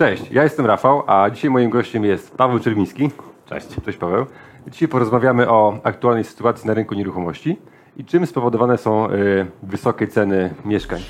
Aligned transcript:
Cześć, 0.00 0.30
ja 0.30 0.42
jestem 0.42 0.66
Rafał, 0.66 1.02
a 1.06 1.30
dzisiaj 1.30 1.50
moim 1.50 1.70
gościem 1.70 2.04
jest 2.04 2.36
Paweł 2.36 2.60
Czerwiński. 2.60 3.10
Cześć. 3.46 3.68
Cześć 3.84 3.98
Paweł. 3.98 4.26
Dzisiaj 4.66 4.88
porozmawiamy 4.88 5.50
o 5.50 5.80
aktualnej 5.82 6.24
sytuacji 6.24 6.66
na 6.66 6.74
rynku 6.74 6.94
nieruchomości 6.94 7.58
i 7.96 8.04
czym 8.04 8.26
spowodowane 8.26 8.78
są 8.78 9.10
y, 9.10 9.46
wysokie 9.62 10.08
ceny 10.08 10.54
mieszkań. 10.64 11.00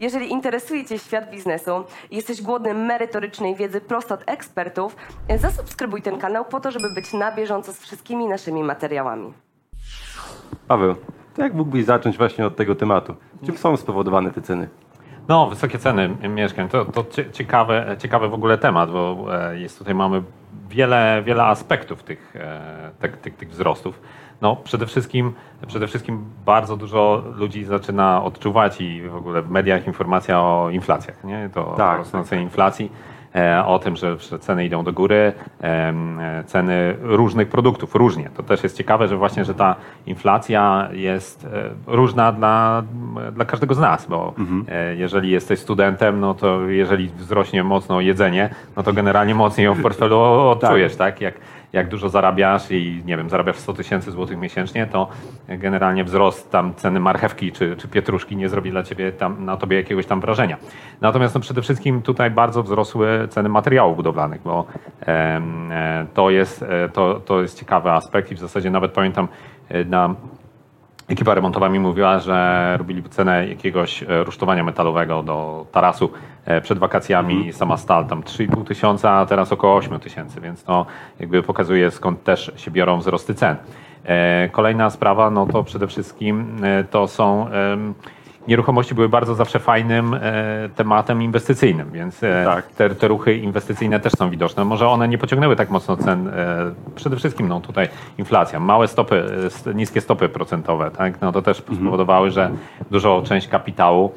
Jeżeli 0.00 0.30
interesuje 0.30 0.84
Cię 0.84 0.98
świat 0.98 1.30
biznesu 1.30 1.84
i 2.10 2.16
jesteś 2.16 2.42
głodny 2.42 2.74
merytorycznej 2.74 3.54
wiedzy 3.54 3.80
prosto 3.80 4.14
od 4.14 4.22
ekspertów, 4.26 4.96
zasubskrybuj 5.36 6.02
ten 6.02 6.18
kanał 6.18 6.44
po 6.44 6.60
to, 6.60 6.70
żeby 6.70 6.94
być 6.94 7.12
na 7.12 7.32
bieżąco 7.36 7.72
z 7.72 7.78
wszystkimi 7.78 8.26
naszymi 8.26 8.62
materiałami. 8.62 9.32
Paweł, 10.68 10.94
to 11.34 11.42
jak 11.42 11.54
mógłbyś 11.54 11.84
zacząć 11.84 12.18
właśnie 12.18 12.46
od 12.46 12.56
tego 12.56 12.74
tematu? 12.74 13.14
Czym 13.46 13.58
są 13.58 13.76
spowodowane 13.76 14.30
te 14.30 14.42
ceny? 14.42 14.68
No, 15.28 15.46
wysokie 15.46 15.78
ceny 15.78 16.08
mieszkań 16.28 16.68
to, 16.68 16.84
to 16.84 17.04
cie- 17.04 17.30
ciekawy, 17.30 17.84
ciekawy 17.98 18.28
w 18.28 18.34
ogóle 18.34 18.58
temat, 18.58 18.90
bo 18.90 19.26
e, 19.50 19.58
jest 19.58 19.78
tutaj 19.78 19.94
mamy 19.94 20.22
wiele, 20.68 21.22
wiele 21.26 21.44
aspektów 21.44 22.02
tych, 22.02 22.36
e, 22.36 22.90
tych, 23.00 23.16
tych, 23.16 23.36
tych 23.36 23.50
wzrostów. 23.50 24.00
No, 24.40 24.56
przede 24.56 24.86
wszystkim, 24.86 25.32
przede 25.66 25.86
wszystkim 25.86 26.24
bardzo 26.46 26.76
dużo 26.76 27.22
ludzi 27.34 27.64
zaczyna 27.64 28.24
odczuwać 28.24 28.80
i 28.80 29.02
w 29.08 29.16
ogóle 29.16 29.42
w 29.42 29.50
mediach 29.50 29.86
informacja 29.86 30.40
o 30.40 30.70
inflacjach, 30.70 31.24
nie? 31.24 31.50
To 31.54 31.74
Tak, 31.76 31.94
o 31.94 31.98
rosnącej 31.98 32.42
inflacji, 32.42 32.92
e, 32.92 33.21
o 33.66 33.78
tym, 33.78 33.96
że, 33.96 34.18
że 34.18 34.38
ceny 34.38 34.64
idą 34.64 34.84
do 34.84 34.92
góry, 34.92 35.32
e, 35.62 35.92
ceny 36.46 36.96
różnych 37.02 37.48
produktów 37.48 37.94
różnie. 37.94 38.30
To 38.36 38.42
też 38.42 38.62
jest 38.62 38.76
ciekawe, 38.76 39.08
że 39.08 39.16
właśnie, 39.16 39.44
że 39.44 39.54
ta 39.54 39.76
inflacja 40.06 40.88
jest 40.92 41.44
e, 41.44 41.48
różna 41.86 42.32
dla, 42.32 42.82
dla 43.32 43.44
każdego 43.44 43.74
z 43.74 43.78
nas, 43.78 44.06
bo 44.06 44.34
e, 44.68 44.96
jeżeli 44.96 45.30
jesteś 45.30 45.60
studentem, 45.60 46.20
no 46.20 46.34
to 46.34 46.68
jeżeli 46.68 47.08
wzrośnie 47.08 47.64
mocno 47.64 48.00
jedzenie, 48.00 48.50
no 48.76 48.82
to 48.82 48.92
generalnie 48.92 49.34
mocniej 49.34 49.64
ją 49.64 49.74
w 49.74 49.82
portfelu 49.82 50.20
odczujesz, 50.20 50.96
tak? 50.96 51.20
Jak, 51.20 51.34
jak 51.72 51.88
dużo 51.88 52.08
zarabiasz 52.08 52.70
i 52.70 53.02
nie 53.06 53.16
wiem, 53.16 53.30
zarabiasz 53.30 53.56
100 53.56 53.72
tysięcy 53.72 54.10
złotych 54.10 54.38
miesięcznie, 54.38 54.86
to 54.86 55.08
generalnie 55.48 56.04
wzrost 56.04 56.50
tam 56.50 56.74
ceny 56.74 57.00
marchewki 57.00 57.52
czy, 57.52 57.76
czy 57.76 57.88
pietruszki 57.88 58.36
nie 58.36 58.48
zrobi 58.48 58.70
dla 58.70 58.82
ciebie 58.82 59.12
tam, 59.12 59.44
na 59.44 59.56
tobie 59.56 59.76
jakiegoś 59.76 60.06
tam 60.06 60.20
wrażenia. 60.20 60.56
Natomiast 61.00 61.34
no, 61.34 61.40
przede 61.40 61.62
wszystkim 61.62 62.02
tutaj 62.02 62.30
bardzo 62.30 62.62
wzrosły 62.62 63.28
ceny 63.30 63.48
materiałów 63.48 63.96
budowlanych, 63.96 64.40
bo 64.42 64.64
e, 65.06 66.06
to, 66.14 66.30
jest, 66.30 66.62
e, 66.62 66.88
to, 66.88 67.20
to 67.20 67.42
jest 67.42 67.58
ciekawy 67.58 67.90
aspekt 67.90 68.32
i 68.32 68.34
w 68.34 68.38
zasadzie 68.38 68.70
nawet 68.70 68.92
pamiętam 68.92 69.28
e, 69.68 69.84
na 69.84 70.14
Ekipa 71.08 71.34
remontowa 71.34 71.68
mi 71.68 71.80
mówiła, 71.80 72.18
że 72.18 72.74
robili 72.78 73.02
cenę 73.02 73.48
jakiegoś 73.48 74.02
e, 74.02 74.24
rusztowania 74.24 74.64
metalowego 74.64 75.22
do 75.22 75.66
tarasu 75.72 76.10
e, 76.44 76.60
przed 76.60 76.78
wakacjami, 76.78 77.52
sama 77.52 77.76
stal 77.76 78.06
tam 78.06 78.22
3,5 78.22 78.64
tysiąca, 78.64 79.10
a 79.10 79.26
teraz 79.26 79.52
około 79.52 79.76
8 79.76 80.00
tysięcy, 80.00 80.40
więc 80.40 80.64
to 80.64 80.86
jakby 81.20 81.42
pokazuje 81.42 81.90
skąd 81.90 82.24
też 82.24 82.52
się 82.56 82.70
biorą 82.70 82.98
wzrosty 82.98 83.34
cen. 83.34 83.56
E, 84.04 84.48
Kolejna 84.48 84.90
sprawa, 84.90 85.30
no 85.30 85.46
to 85.46 85.64
przede 85.64 85.86
wszystkim 85.86 86.56
to 86.90 87.08
są 87.08 87.46
nieruchomości 88.48 88.94
były 88.94 89.08
bardzo 89.08 89.34
zawsze 89.34 89.58
fajnym 89.58 90.14
e, 90.14 90.20
tematem 90.76 91.22
inwestycyjnym, 91.22 91.90
więc 91.90 92.22
e, 92.22 92.42
Tak. 92.46 92.66
te, 92.66 92.90
te 92.90 93.08
ruchy 93.08 93.34
inwestycyjne 93.36 94.00
też 94.00 94.12
są 94.12 94.30
widoczne. 94.30 94.64
Może 94.64 94.88
one 94.88 95.08
nie 95.08 95.18
pociągnęły 95.18 95.56
tak 95.56 95.70
mocno 95.70 95.96
cen. 95.96 96.28
E, 96.28 96.32
przede 96.94 97.16
wszystkim 97.16 97.48
no, 97.48 97.60
tutaj 97.60 97.88
inflacja, 98.18 98.60
małe 98.60 98.88
stopy, 98.88 99.24
st- 99.48 99.74
niskie 99.74 100.00
stopy 100.00 100.28
procentowe, 100.28 100.90
tak? 100.90 101.20
no, 101.20 101.32
to 101.32 101.42
też 101.42 101.56
spowodowały, 101.56 102.30
że 102.30 102.50
dużo 102.90 103.22
część 103.24 103.48
kapitału, 103.48 104.12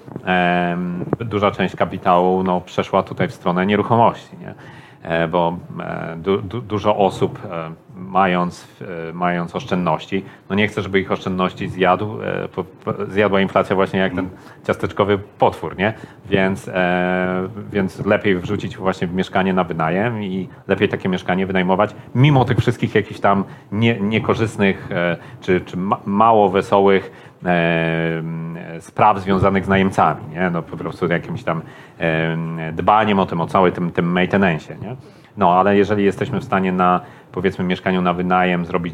duża 1.20 1.52
część 1.52 1.76
kapitału 1.76 2.44
no, 2.44 2.62
przeszła 2.62 3.04
tutaj 3.04 3.28
w 3.28 3.34
stronę 3.34 3.66
nieruchomości. 3.66 4.38
Nie? 4.38 4.56
Bo 5.28 5.58
du, 6.18 6.42
du, 6.42 6.62
dużo 6.62 6.98
osób 6.98 7.40
mając, 7.96 8.68
e, 9.10 9.14
mając 9.14 9.56
oszczędności, 9.56 10.26
no 10.50 10.56
nie 10.56 10.68
chce, 10.68 10.82
żeby 10.82 11.00
ich 11.00 11.12
oszczędności 11.12 11.70
zjadł, 11.70 12.22
e, 12.22 12.48
zjadła 13.08 13.42
inflacja 13.42 13.76
właśnie 13.76 14.00
jak 14.00 14.16
ten 14.16 14.30
ciasteczkowy 14.68 15.20
potwór, 15.40 15.78
nie? 15.78 15.94
Więc, 16.30 16.68
e, 16.68 17.50
więc 17.72 18.06
lepiej 18.06 18.40
wrzucić 18.40 18.78
właśnie 18.78 19.08
w 19.08 19.14
mieszkanie 19.14 19.54
na 19.54 19.64
wynajem 19.64 20.24
i 20.24 20.50
lepiej 20.68 20.90
takie 20.90 21.10
mieszkanie 21.10 21.48
wynajmować, 21.48 21.96
mimo 22.16 22.46
tych 22.46 22.58
wszystkich 22.58 22.96
jakichś 22.96 23.20
tam 23.20 23.44
nie, 23.72 24.00
niekorzystnych 24.00 24.90
czy, 25.42 25.62
czy 25.62 25.78
ma, 25.78 26.00
mało 26.06 26.50
wesołych 26.50 27.36
spraw 28.80 29.20
związanych 29.20 29.66
z 29.66 29.68
najemcami, 29.68 30.22
nie? 30.34 30.50
No 30.50 30.62
po 30.62 30.78
prostu 30.78 31.08
jakimś 31.08 31.44
tam 31.44 31.62
dbaniem 32.74 33.20
o 33.20 33.26
tym, 33.26 33.42
o 33.42 33.48
całym 33.48 33.72
tym, 33.72 33.92
tym 33.92 34.12
maintenance, 34.12 34.76
nie? 34.76 34.96
No, 35.38 35.54
ale 35.54 35.78
jeżeli 35.78 36.04
jesteśmy 36.04 36.40
w 36.40 36.44
stanie 36.44 36.72
na 36.72 37.02
powiedzmy 37.32 37.66
mieszkaniu 37.66 38.02
na 38.02 38.14
wynajem 38.14 38.66
zrobić 38.66 38.94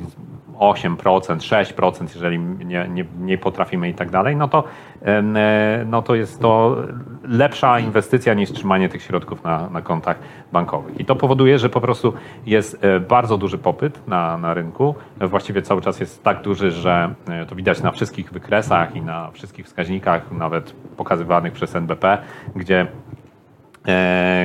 8%, 0.61 0.95
6%, 1.37 2.01
jeżeli 2.01 2.39
nie, 2.39 2.87
nie, 2.89 3.05
nie 3.19 3.37
potrafimy 3.37 3.89
i 3.89 3.93
tak 3.93 4.09
dalej, 4.09 4.35
no 4.35 4.47
to, 4.47 4.63
e, 5.01 5.85
no 5.85 6.01
to 6.01 6.15
jest 6.15 6.39
to 6.39 6.77
lepsza 7.23 7.79
inwestycja 7.79 8.33
niż 8.33 8.51
trzymanie 8.51 8.89
tych 8.89 9.01
środków 9.01 9.43
na, 9.43 9.69
na 9.69 9.81
kontach 9.81 10.19
bankowych. 10.51 10.99
I 10.99 11.05
to 11.05 11.15
powoduje, 11.15 11.59
że 11.59 11.69
po 11.69 11.81
prostu 11.81 12.13
jest 12.45 12.83
e, 12.83 12.99
bardzo 12.99 13.37
duży 13.37 13.57
popyt 13.57 14.07
na, 14.07 14.37
na 14.37 14.53
rynku. 14.53 14.95
Właściwie 15.21 15.61
cały 15.61 15.81
czas 15.81 15.99
jest 15.99 16.23
tak 16.23 16.41
duży, 16.41 16.71
że 16.71 17.13
e, 17.29 17.45
to 17.45 17.55
widać 17.55 17.81
na 17.81 17.91
wszystkich 17.91 18.31
wykresach 18.31 18.95
i 18.95 19.01
na 19.01 19.31
wszystkich 19.31 19.65
wskaźnikach, 19.65 20.31
nawet 20.31 20.71
pokazywanych 20.97 21.53
przez 21.53 21.75
NBP, 21.75 22.17
gdzie 22.55 22.87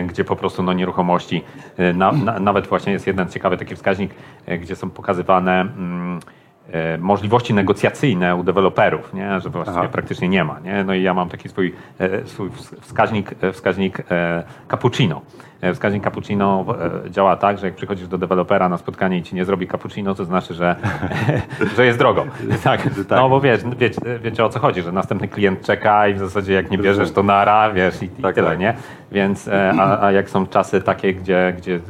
gdzie 0.06 0.24
po 0.24 0.36
prostu 0.36 0.62
no, 0.62 0.72
nieruchomości, 0.72 1.44
e, 1.76 1.92
na, 1.92 2.12
na, 2.12 2.38
nawet 2.40 2.66
właśnie 2.66 2.92
jest 2.92 3.06
jeden 3.06 3.28
ciekawy 3.28 3.56
taki 3.56 3.76
wskaźnik, 3.76 4.10
e, 4.46 4.58
gdzie 4.58 4.76
są 4.76 4.90
pokazywane 4.90 5.60
mm, 5.60 6.20
e, 6.72 6.98
możliwości 6.98 7.54
negocjacyjne 7.54 8.36
u 8.36 8.42
deweloperów, 8.44 9.14
nie? 9.14 9.40
że 9.40 9.50
właściwie 9.50 9.78
Aha. 9.78 9.88
praktycznie 9.88 10.28
nie 10.28 10.44
ma. 10.44 10.60
Nie? 10.60 10.84
No 10.84 10.94
i 10.94 11.02
ja 11.02 11.14
mam 11.14 11.28
taki 11.28 11.48
swój, 11.48 11.74
e, 11.98 12.26
swój 12.26 12.50
ws- 12.50 12.80
wskaźnik, 12.80 13.34
e, 13.40 13.52
wskaźnik 13.52 14.00
e, 14.10 14.44
cappuccino. 14.68 15.22
E, 15.60 15.74
Wskaźnik 15.74 16.04
cappuccino 16.04 16.64
e, 17.06 17.10
działa 17.10 17.36
tak, 17.36 17.58
że 17.58 17.66
jak 17.66 17.74
przychodzisz 17.74 18.08
do 18.08 18.18
dewelopera 18.18 18.68
na 18.68 18.78
spotkanie 18.78 19.18
i 19.18 19.22
ci 19.22 19.34
nie 19.34 19.44
zrobi 19.44 19.66
cappuccino, 19.68 20.14
to 20.14 20.24
znaczy, 20.24 20.54
że, 20.54 20.76
że 21.76 21.86
jest 21.86 21.98
drogo. 21.98 22.24
Tak. 22.64 22.82
tak. 22.82 23.18
No 23.18 23.28
bo 23.28 23.40
wiesz, 23.40 23.60
wiecie, 23.78 24.00
wiecie 24.22 24.44
o 24.44 24.48
co 24.48 24.60
chodzi, 24.60 24.82
że 24.82 24.92
następny 24.92 25.28
klient 25.28 25.62
czeka 25.62 26.08
i 26.08 26.14
w 26.14 26.18
zasadzie 26.18 26.52
jak 26.52 26.70
nie 26.70 26.78
bierzesz, 26.78 27.12
to 27.12 27.22
nara, 27.22 27.72
wiesz, 27.72 28.02
i, 28.02 28.04
i 28.04 28.22
Tak, 28.22 28.34
tyle, 28.34 28.48
tak. 28.48 28.58
nie? 28.58 28.74
Więc, 29.12 29.48
e, 29.48 29.72
a, 29.78 30.06
a 30.06 30.12
jak 30.12 30.30
są 30.30 30.46
czasy 30.46 30.80
takie, 30.82 31.14
gdzie, 31.14 31.54
gdzie 31.56 31.80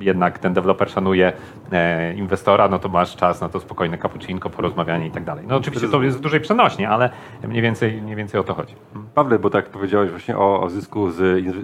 jednak 0.00 0.38
ten 0.38 0.54
deweloper 0.54 0.90
szanuje 0.90 1.32
e, 1.72 2.14
inwestora, 2.14 2.68
no 2.68 2.78
to 2.78 2.88
masz 2.88 3.16
czas 3.16 3.40
na 3.40 3.48
to 3.48 3.60
spokojne 3.60 3.98
cappuccinko, 3.98 4.50
porozmawianie 4.50 5.06
i 5.06 5.10
tak 5.10 5.24
dalej. 5.24 5.44
No 5.48 5.56
oczywiście 5.56 5.88
to 5.88 6.02
jest 6.02 6.18
w 6.18 6.20
dużej 6.20 6.40
przenośni, 6.40 6.86
ale 6.86 7.10
mniej 7.48 7.62
więcej, 7.62 8.02
mniej 8.02 8.16
więcej 8.16 8.40
o 8.40 8.44
to 8.44 8.54
chodzi. 8.54 8.74
Pawle, 9.14 9.38
bo 9.38 9.50
tak 9.50 9.66
powiedziałeś 9.66 10.10
właśnie 10.10 10.38
o, 10.38 10.60
o 10.62 10.70
zysku 10.70 11.10
z, 11.10 11.16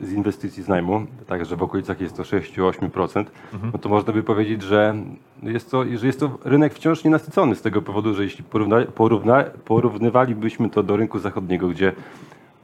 z 0.04 0.12
inwestycji 0.12 0.62
z 0.62 0.68
najmu, 0.68 1.06
tak, 1.26 1.43
że 1.44 1.56
w 1.56 1.62
okolicach 1.62 2.00
jest 2.00 2.16
to 2.16 2.22
6-8%, 2.22 3.24
no 3.72 3.78
to 3.78 3.88
można 3.88 4.12
by 4.12 4.22
powiedzieć, 4.22 4.62
że 4.62 4.94
jest, 5.42 5.70
to, 5.70 5.84
że 5.94 6.06
jest 6.06 6.20
to 6.20 6.38
rynek 6.44 6.74
wciąż 6.74 7.04
nienasycony 7.04 7.54
z 7.54 7.62
tego 7.62 7.82
powodu, 7.82 8.14
że 8.14 8.24
jeśli 8.24 8.44
porówna, 8.44 8.82
porówna, 8.94 9.44
porównywalibyśmy 9.64 10.70
to 10.70 10.82
do 10.82 10.96
rynku 10.96 11.18
zachodniego, 11.18 11.68
gdzie 11.68 11.92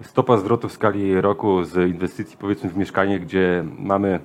stopa 0.02 0.36
zwrotu 0.36 0.69
w 0.69 0.72
skali 0.72 1.20
roku 1.20 1.64
z 1.64 1.90
inwestycji 1.90 2.36
powiedzmy 2.40 2.70
w 2.70 2.76
mieszkanie, 2.76 3.20
gdzie 3.20 3.64
mamy 3.78 4.20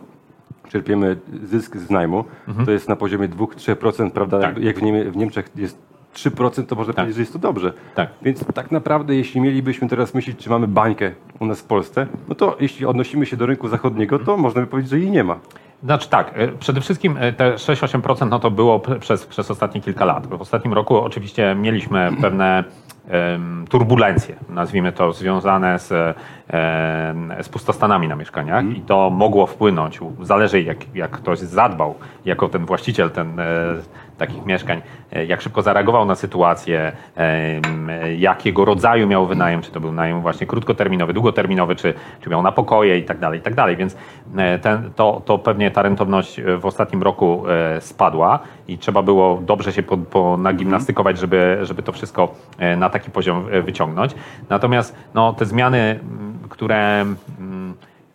czerpiemy 0.69 1.17
zysk 1.43 1.77
z 1.77 1.89
najmu, 1.89 2.25
to 2.65 2.71
jest 2.71 2.89
na 2.89 2.95
poziomie 2.95 3.29
2-3%, 3.29 4.11
prawda? 4.11 4.39
Tak. 4.39 4.57
Jak 4.57 4.79
w, 4.79 4.81
Niemie, 4.81 5.11
w 5.11 5.17
Niemczech 5.17 5.49
jest 5.55 5.77
3%, 6.15 6.65
to 6.65 6.75
można 6.75 6.93
Tak. 6.93 6.95
powiedzieć, 6.95 7.15
że 7.15 7.21
jest 7.21 7.33
to 7.33 7.39
dobrze. 7.39 7.73
Tak. 7.95 8.09
Więc 8.21 8.45
tak 8.53 8.71
naprawdę, 8.71 9.15
jeśli 9.15 9.41
mielibyśmy 9.41 9.87
teraz 9.87 10.13
myśleć, 10.13 10.37
czy 10.37 10.49
mamy 10.49 10.67
bańkę 10.67 11.11
u 11.39 11.45
nas 11.45 11.61
w 11.61 11.63
Polsce, 11.63 12.07
no 12.29 12.35
to 12.35 12.57
jeśli 12.59 12.85
odnosimy 12.85 13.25
się 13.25 13.37
do 13.37 13.45
rynku 13.45 13.67
zachodniego, 13.67 14.19
to 14.19 14.37
można 14.37 14.61
by 14.61 14.67
powiedzieć, 14.67 14.89
że 14.91 14.99
jej 14.99 15.11
nie 15.11 15.23
ma. 15.23 15.39
Znaczy 15.83 16.09
tak, 16.09 16.31
e, 16.35 16.47
przede 16.47 16.81
wszystkim 16.81 17.17
e, 17.19 17.33
te 17.33 17.53
6-8% 17.55 18.29
no 18.29 18.39
to 18.39 18.51
było 18.51 18.79
przez, 18.99 19.25
przez 19.25 19.51
ostatnie 19.51 19.81
kilka 19.81 20.05
lat. 20.05 20.27
W 20.27 20.41
ostatnim 20.41 20.73
roku 20.73 20.97
oczywiście 20.97 21.55
mieliśmy 21.55 22.11
pewne 22.21 22.63
turbulencje, 23.69 24.35
nazwijmy 24.49 24.91
to, 24.91 25.13
związane 25.13 25.79
z, 25.79 26.17
z 27.41 27.49
pustostanami 27.49 28.07
na 28.07 28.15
mieszkaniach 28.15 28.65
i 28.65 28.81
to 28.81 29.09
mogło 29.09 29.45
wpłynąć, 29.45 29.99
zależy 30.21 30.61
jak, 30.61 30.95
jak 30.95 31.11
ktoś 31.11 31.39
zadbał, 31.39 31.95
jako 32.25 32.49
ten 32.49 32.65
właściciel 32.65 33.11
ten, 33.11 33.39
e, 33.39 33.43
takich 34.17 34.45
mieszkań, 34.45 34.81
e, 35.13 35.25
jak 35.25 35.41
szybko 35.41 35.61
zareagował 35.61 36.05
na 36.05 36.15
sytuację, 36.15 36.91
jakiego 38.17 38.65
rodzaju 38.65 39.07
miał 39.07 39.25
wynajem, 39.27 39.61
czy 39.61 39.71
to 39.71 39.79
był 39.79 39.91
najem 39.91 40.21
właśnie 40.21 40.47
krótkoterminowy, 40.47 41.13
długoterminowy, 41.13 41.75
czy, 41.75 41.93
czy 42.21 42.29
miał 42.29 42.41
na 42.41 42.51
pokoje 42.51 42.97
i 42.97 43.03
tak 43.03 43.19
dalej, 43.19 43.39
i 43.39 43.43
tak 43.43 43.55
dalej. 43.55 43.75
Więc 43.75 43.97
e, 44.37 44.59
ten, 44.59 44.91
to, 44.95 45.21
to 45.25 45.37
pewnie 45.37 45.71
ta 45.71 45.81
rentowność 45.81 46.41
w 46.59 46.65
ostatnim 46.65 47.03
roku 47.03 47.43
spadła 47.79 48.39
i 48.67 48.77
trzeba 48.77 49.01
było 49.01 49.41
dobrze 49.45 49.73
się 49.73 49.83
po, 49.83 49.97
po 49.97 50.37
nagimnastykować, 50.37 51.17
żeby, 51.17 51.59
żeby 51.61 51.83
to 51.83 51.91
wszystko 51.91 52.33
e, 52.57 52.77
na 52.77 52.89
taki 52.89 53.11
poziom 53.11 53.45
e, 53.51 53.61
wyciągnąć. 53.61 54.15
Natomiast 54.49 54.95
no, 55.13 55.33
te 55.33 55.45
zmiany, 55.45 55.99
które, 56.49 57.05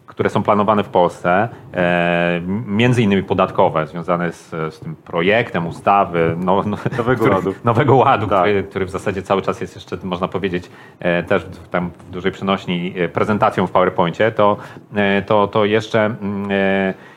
które 0.06 0.30
są 0.30 0.42
planowane 0.42 0.84
w 0.84 0.88
Polsce, 0.88 1.48
e, 1.74 2.40
między 2.66 3.02
innymi 3.02 3.22
podatkowe, 3.22 3.86
związane 3.86 4.32
z, 4.32 4.50
z 4.50 4.80
tym 4.80 4.96
projektem 4.96 5.66
ustawy 5.66 6.36
no, 6.38 6.62
no, 6.66 6.76
Nowego 6.98 7.20
który, 7.20 7.34
Ładu. 7.34 7.54
Nowego 7.64 7.96
Ładu, 7.96 8.26
Tak. 8.26 8.40
który, 8.40 8.62
który 8.62 8.84
w 8.84 8.90
zasadzie 8.90 9.22
cały 9.22 9.42
czas 9.42 9.60
jest 9.60 9.74
jeszcze, 9.74 9.98
można 10.02 10.28
powiedzieć, 10.28 10.70
e, 11.00 11.22
też 11.22 11.44
w, 11.44 11.68
tam 11.68 11.90
w 11.90 12.10
dużej 12.10 12.32
przenośni 12.32 12.94
prezentacją 13.12 13.66
w 13.66 13.70
PowerPoincie, 13.70 14.32
to, 14.32 14.56
e, 14.94 15.22
to, 15.22 15.46
to 15.48 15.64
jeszcze 15.64 16.14
e, 16.50 17.09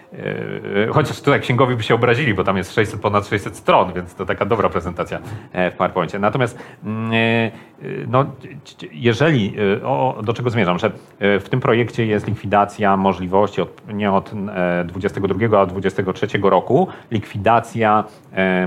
Chociaż 0.91 1.21
tutaj 1.21 1.41
księgowi 1.41 1.75
by 1.75 1.83
się 1.83 1.95
obrazili, 1.95 2.33
bo 2.33 2.43
tam 2.43 2.57
jest 2.57 2.73
600, 2.73 3.01
ponad 3.01 3.27
600 3.27 3.57
stron, 3.57 3.93
więc 3.93 4.15
to 4.15 4.25
taka 4.25 4.45
dobra 4.45 4.69
prezentacja 4.69 5.19
e, 5.51 5.71
w 5.71 5.75
PowerPoincie. 5.75 6.19
Natomiast 6.19 6.59
mm, 6.83 7.13
e, 7.13 7.15
e, 7.15 7.51
no, 8.07 8.25
jeżeli, 8.91 9.55
e, 9.81 9.85
o, 9.85 10.21
do 10.23 10.33
czego 10.33 10.49
zmierzam, 10.49 10.79
że 10.79 10.91
e, 11.19 11.39
w 11.39 11.49
tym 11.49 11.59
projekcie 11.59 12.05
jest 12.05 12.27
likwidacja 12.27 12.97
możliwości 12.97 13.61
od, 13.61 13.93
nie 13.93 14.11
od 14.11 14.33
e, 14.55 14.83
22, 14.83 15.61
a 15.61 15.65
23 15.65 16.27
roku, 16.43 16.87
likwidacja 17.11 18.03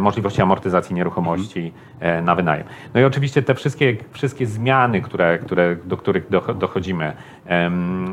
możliwości 0.00 0.42
amortyzacji 0.42 0.94
nieruchomości 0.94 1.72
na 2.22 2.34
wynajem. 2.34 2.66
No 2.94 3.00
i 3.00 3.04
oczywiście 3.04 3.42
te 3.42 3.54
wszystkie, 3.54 3.96
wszystkie 4.12 4.46
zmiany, 4.46 5.00
które, 5.00 5.38
które, 5.38 5.76
do 5.84 5.96
których 5.96 6.30
doch- 6.30 6.58
dochodzimy, 6.58 7.12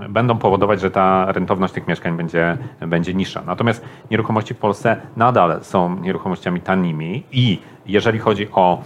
będą 0.09 0.37
powodować, 0.37 0.81
że 0.81 0.91
ta 0.91 1.31
rentowność 1.31 1.73
tych 1.73 1.87
mieszkań 1.87 2.17
będzie, 2.17 2.57
będzie 2.87 3.13
niższa. 3.13 3.22
Natomiast 3.45 3.85
nieruchomości 4.11 4.53
w 4.53 4.57
Polsce 4.57 5.01
nadal 5.17 5.63
są 5.63 5.99
nieruchomościami 5.99 6.61
tanimi 6.61 7.23
i 7.31 7.59
jeżeli 7.85 8.19
chodzi 8.19 8.47
o 8.51 8.81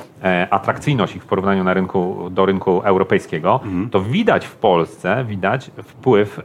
atrakcyjność 0.50 1.16
ich 1.16 1.24
w 1.24 1.26
porównaniu 1.26 1.64
na 1.64 1.74
rynku, 1.74 2.30
do 2.32 2.46
rynku 2.46 2.82
europejskiego, 2.82 3.60
to 3.92 4.02
widać 4.02 4.46
w 4.46 4.56
Polsce, 4.56 5.26
widać 5.26 5.72
wpływ 5.84 6.40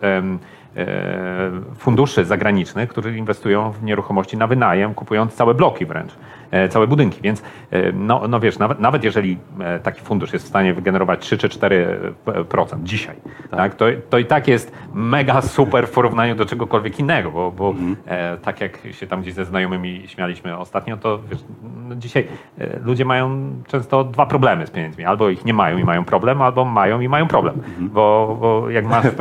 e, 0.76 1.50
funduszy 1.78 2.24
zagranicznych, 2.24 2.88
którzy 2.88 3.16
inwestują 3.16 3.70
w 3.70 3.82
nieruchomości 3.82 4.36
na 4.36 4.46
wynajem, 4.46 4.94
kupując 4.94 5.34
całe 5.34 5.54
bloki 5.54 5.86
wręcz, 5.86 6.12
e, 6.50 6.68
całe 6.68 6.86
budynki. 6.86 7.20
Więc 7.22 7.42
e, 7.70 7.92
no, 7.92 8.28
no 8.28 8.40
wiesz, 8.40 8.58
nawet, 8.58 8.80
nawet 8.80 9.04
jeżeli 9.04 9.38
e, 9.60 9.80
taki 9.80 10.00
fundusz 10.00 10.32
jest 10.32 10.44
w 10.44 10.48
stanie 10.48 10.74
wygenerować 10.74 11.20
3 11.20 11.38
czy 11.38 11.48
4% 11.48 12.82
dzisiaj, 12.82 13.16
tak. 13.50 13.74
to, 13.74 13.84
to 14.10 14.18
i 14.18 14.24
tak 14.24 14.48
jest 14.48 14.72
mega 14.94 15.42
super 15.42 15.86
w 15.86 15.90
porównaniu 15.90 16.34
do 16.34 16.46
czegokolwiek 16.46 16.98
innego, 16.98 17.30
bo, 17.30 17.52
bo 17.52 17.74
e, 18.06 18.36
tak 18.36 18.60
jak 18.60 18.78
się 18.92 19.06
tam 19.06 19.22
gdzieś 19.22 19.34
ze 19.34 19.44
znajomymi 19.44 20.02
śmialiśmy 20.06 20.58
ostatnio, 20.58 20.96
to 20.96 21.20
wiesz, 21.30 21.40
no 21.88 21.94
dzisiaj 21.94 22.28
e, 22.58 22.78
ludzie 22.78 23.04
mają 23.04 23.52
często 23.66 24.04
dwa 24.04 24.26
problemy 24.26 24.66
z 24.66 24.70
pieniędzmi. 24.70 25.04
Albo 25.04 25.28
ich 25.28 25.44
nie 25.44 25.54
mają 25.54 25.78
i 25.78 25.84
mają 25.84 26.04
problem, 26.04 26.42
albo 26.42 26.64
mają 26.64 27.00
i 27.00 27.08
mają 27.08 27.28
problem. 27.28 27.62
Bo, 27.80 28.36
bo 28.40 28.70
jak 28.70 28.86
masz... 28.86 29.06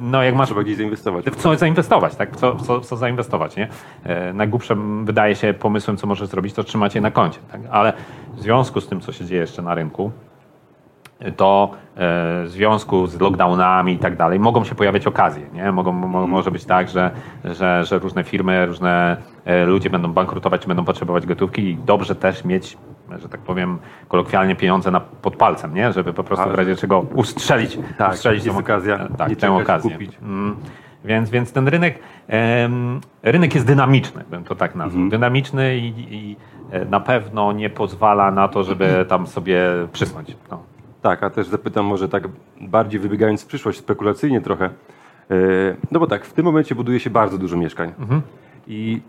No 0.00 0.22
jak 0.22 0.34
masz 0.34 0.48
Trzeba 0.48 0.62
gdzieś 0.62 0.76
zainwestować. 0.76 1.24
w 1.24 1.36
co 1.36 1.56
zainwestować, 1.56 2.16
tak? 2.16 2.36
Co, 2.36 2.56
co, 2.56 2.80
co 2.80 2.96
zainwestować, 2.96 3.56
nie? 3.56 3.68
E, 4.04 4.32
najgłupszym 4.32 5.04
wydaje 5.04 5.34
się 5.34 5.54
pomysłem, 5.54 5.96
co 5.96 6.06
możesz 6.06 6.28
zrobić, 6.28 6.54
to 6.54 6.64
trzymać 6.64 6.94
je 6.94 7.00
na 7.00 7.10
koncie, 7.10 7.40
tak? 7.52 7.60
Ale 7.70 7.92
w 8.34 8.40
związku 8.40 8.80
z 8.80 8.88
tym, 8.88 9.00
co 9.00 9.12
się 9.12 9.24
dzieje 9.24 9.40
jeszcze 9.40 9.62
na 9.62 9.74
rynku, 9.74 10.12
to 11.36 11.70
e, 11.72 11.98
w 12.44 12.46
związku 12.48 13.06
z 13.06 13.20
lockdownami 13.20 13.92
i 13.92 13.98
tak 13.98 14.16
dalej 14.16 14.40
mogą 14.40 14.64
się 14.64 14.74
pojawiać 14.74 15.06
okazje. 15.06 15.46
Nie? 15.52 15.72
Mogą, 15.72 15.92
mo, 15.92 16.26
może 16.26 16.50
być 16.50 16.64
tak, 16.64 16.88
że, 16.88 17.10
że, 17.44 17.84
że 17.84 17.98
różne 17.98 18.24
firmy, 18.24 18.66
różne 18.66 19.16
e, 19.44 19.64
ludzie 19.64 19.90
będą 19.90 20.12
bankrutować, 20.12 20.66
będą 20.66 20.84
potrzebować 20.84 21.26
gotówki 21.26 21.62
i 21.62 21.76
dobrze 21.76 22.14
też 22.14 22.44
mieć, 22.44 22.78
że 23.16 23.28
tak 23.28 23.40
powiem 23.40 23.78
kolokwialnie, 24.08 24.56
pieniądze 24.56 24.90
na, 24.90 25.00
pod 25.00 25.36
palcem, 25.36 25.74
nie? 25.74 25.92
żeby 25.92 26.12
po 26.12 26.24
prostu 26.24 26.50
w 26.50 26.54
razie 26.54 26.76
czego 26.76 27.00
ustrzelić, 27.00 27.78
Tak, 27.98 28.12
ustrzelić 28.12 28.44
jest 28.44 28.56
tą- 28.56 28.64
okazja, 28.64 28.96
e, 28.98 29.08
nie 29.10 29.16
tak, 29.16 29.28
tę 29.28 29.36
czekać, 29.36 29.62
okazję. 29.62 29.90
kupić. 29.90 30.18
Mm. 30.22 30.56
Więc, 31.04 31.30
więc 31.30 31.52
ten 31.52 31.68
rynek, 31.68 31.98
em, 32.28 33.00
rynek 33.22 33.54
jest 33.54 33.66
dynamiczny, 33.66 34.24
bym 34.30 34.44
to 34.44 34.54
tak 34.54 34.74
nazwał. 34.74 35.02
Mhm. 35.02 35.10
Dynamiczny 35.10 35.78
i, 35.78 36.14
i 36.14 36.36
e, 36.70 36.84
na 36.84 37.00
pewno 37.00 37.52
nie 37.52 37.70
pozwala 37.70 38.30
na 38.30 38.48
to, 38.48 38.64
żeby 38.64 39.04
tam 39.08 39.26
sobie 39.26 39.62
przysnąć. 39.92 40.36
No. 40.50 40.62
Tak, 41.02 41.22
a 41.22 41.30
też 41.30 41.46
zapytam 41.46 41.86
może 41.86 42.08
tak 42.08 42.28
bardziej 42.60 43.00
wybiegając 43.00 43.42
w 43.44 43.46
przyszłość, 43.46 43.78
spekulacyjnie 43.78 44.40
trochę. 44.40 44.70
Yy, 45.30 45.76
No 45.90 46.00
bo 46.00 46.06
tak, 46.06 46.24
w 46.24 46.32
tym 46.32 46.44
momencie 46.44 46.74
buduje 46.74 47.00
się 47.00 47.10
bardzo 47.10 47.38
dużo 47.38 47.56
mieszkań. 47.56 47.92
I 48.66 49.00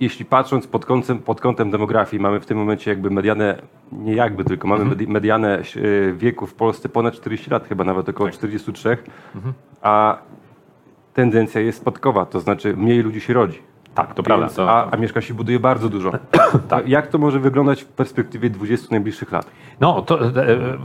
jeśli 0.00 0.24
patrząc 0.24 0.66
pod 0.66 0.84
kątem, 0.86 1.18
pod 1.18 1.40
kątem 1.40 1.70
demografii, 1.70 2.22
mamy 2.22 2.40
w 2.40 2.46
tym 2.46 2.58
momencie 2.58 2.90
jakby 2.90 3.10
medianę, 3.10 3.62
nie 3.92 4.14
jakby 4.14 4.44
tylko, 4.44 4.68
mamy 4.68 4.84
medi- 4.84 5.08
medianę 5.08 5.62
yy, 5.76 6.14
wieku 6.14 6.46
w 6.46 6.54
Polsce 6.54 6.88
ponad 6.88 7.14
40 7.14 7.50
lat, 7.50 7.68
chyba 7.68 7.84
nawet 7.84 8.08
około 8.08 8.30
43, 8.30 8.98
a 9.82 10.18
tendencja 11.14 11.60
jest 11.60 11.78
spadkowa, 11.78 12.26
to 12.26 12.40
znaczy 12.40 12.76
mniej 12.76 13.02
ludzi 13.02 13.20
się 13.20 13.34
rodzi. 13.34 13.62
Tak, 13.94 14.14
to 14.14 14.22
prawda. 14.22 14.48
To, 14.48 14.70
a, 14.70 14.90
a 14.90 14.96
mieszkań 14.96 15.22
się 15.22 15.34
buduje 15.34 15.60
bardzo 15.60 15.88
dużo. 15.88 16.12
tak. 16.68 16.88
Jak 16.88 17.06
to 17.06 17.18
może 17.18 17.40
wyglądać 17.40 17.82
w 17.82 17.86
perspektywie 17.86 18.50
20 18.50 18.88
najbliższych 18.90 19.32
lat? 19.32 19.46
No, 19.80 20.02
to 20.02 20.26
e, 20.26 20.30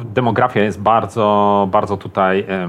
demografia 0.06 0.60
jest 0.60 0.82
bardzo, 0.82 1.68
bardzo 1.72 1.98
tutaj 1.98 2.46
e, 2.48 2.68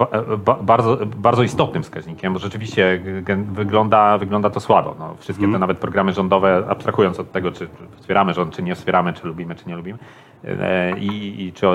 ba, 0.00 0.36
ba, 0.44 0.54
bardzo, 0.62 0.98
bardzo 1.16 1.42
istotnym 1.42 1.82
wskaźnikiem, 1.82 2.32
bo 2.32 2.38
rzeczywiście 2.38 3.00
gen- 3.22 3.44
wygląda, 3.44 4.18
wygląda 4.18 4.50
to 4.50 4.60
słabo. 4.60 4.96
No, 4.98 5.14
wszystkie 5.18 5.46
te 5.46 5.58
nawet 5.58 5.78
programy 5.78 6.12
rządowe, 6.12 6.64
abstrahując 6.68 7.20
od 7.20 7.32
tego, 7.32 7.52
czy 7.52 7.68
wspieramy 7.96 8.34
rząd, 8.34 8.54
czy 8.54 8.62
nie 8.62 8.74
wspieramy, 8.74 9.12
czy 9.12 9.26
lubimy, 9.26 9.54
czy 9.54 9.68
nie 9.68 9.76
lubimy, 9.76 9.98
e, 10.44 10.98
i, 10.98 11.44
i 11.46 11.52
czy, 11.52 11.66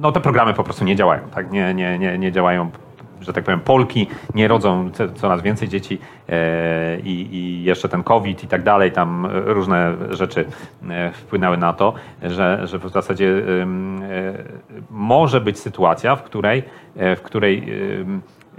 no 0.00 0.12
te 0.12 0.20
programy 0.20 0.54
po 0.54 0.64
prostu 0.64 0.84
nie 0.84 0.96
działają, 0.96 1.22
tak? 1.34 1.50
Nie, 1.50 1.74
nie, 1.74 1.98
nie, 1.98 2.18
nie 2.18 2.32
działają 2.32 2.70
że 3.20 3.32
tak 3.32 3.44
powiem, 3.44 3.60
Polki 3.60 4.06
nie 4.34 4.48
rodzą 4.48 4.90
coraz 5.14 5.42
więcej 5.42 5.68
dzieci 5.68 5.98
e, 6.28 7.00
i, 7.00 7.34
i 7.36 7.62
jeszcze 7.62 7.88
ten 7.88 8.02
COVID 8.02 8.44
i 8.44 8.46
tak 8.46 8.62
dalej, 8.62 8.92
tam 8.92 9.26
różne 9.30 9.94
rzeczy 10.10 10.44
e, 10.90 11.12
wpłynęły 11.12 11.56
na 11.56 11.72
to, 11.72 11.94
że, 12.22 12.66
że 12.66 12.78
w 12.78 12.88
zasadzie 12.88 13.28
e, 13.28 13.66
może 14.90 15.40
być 15.40 15.58
sytuacja, 15.58 16.16
w 16.16 16.22
której, 16.22 16.62
w 16.96 17.20
której 17.22 17.66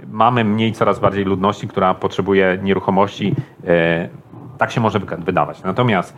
mamy 0.08 0.44
mniej 0.44 0.72
coraz 0.72 1.00
bardziej 1.00 1.24
ludności, 1.24 1.68
która 1.68 1.94
potrzebuje 1.94 2.58
nieruchomości. 2.62 3.34
Tak 4.58 4.70
się 4.70 4.80
może 4.80 4.98
wydawać. 4.98 5.62
Natomiast 5.62 6.16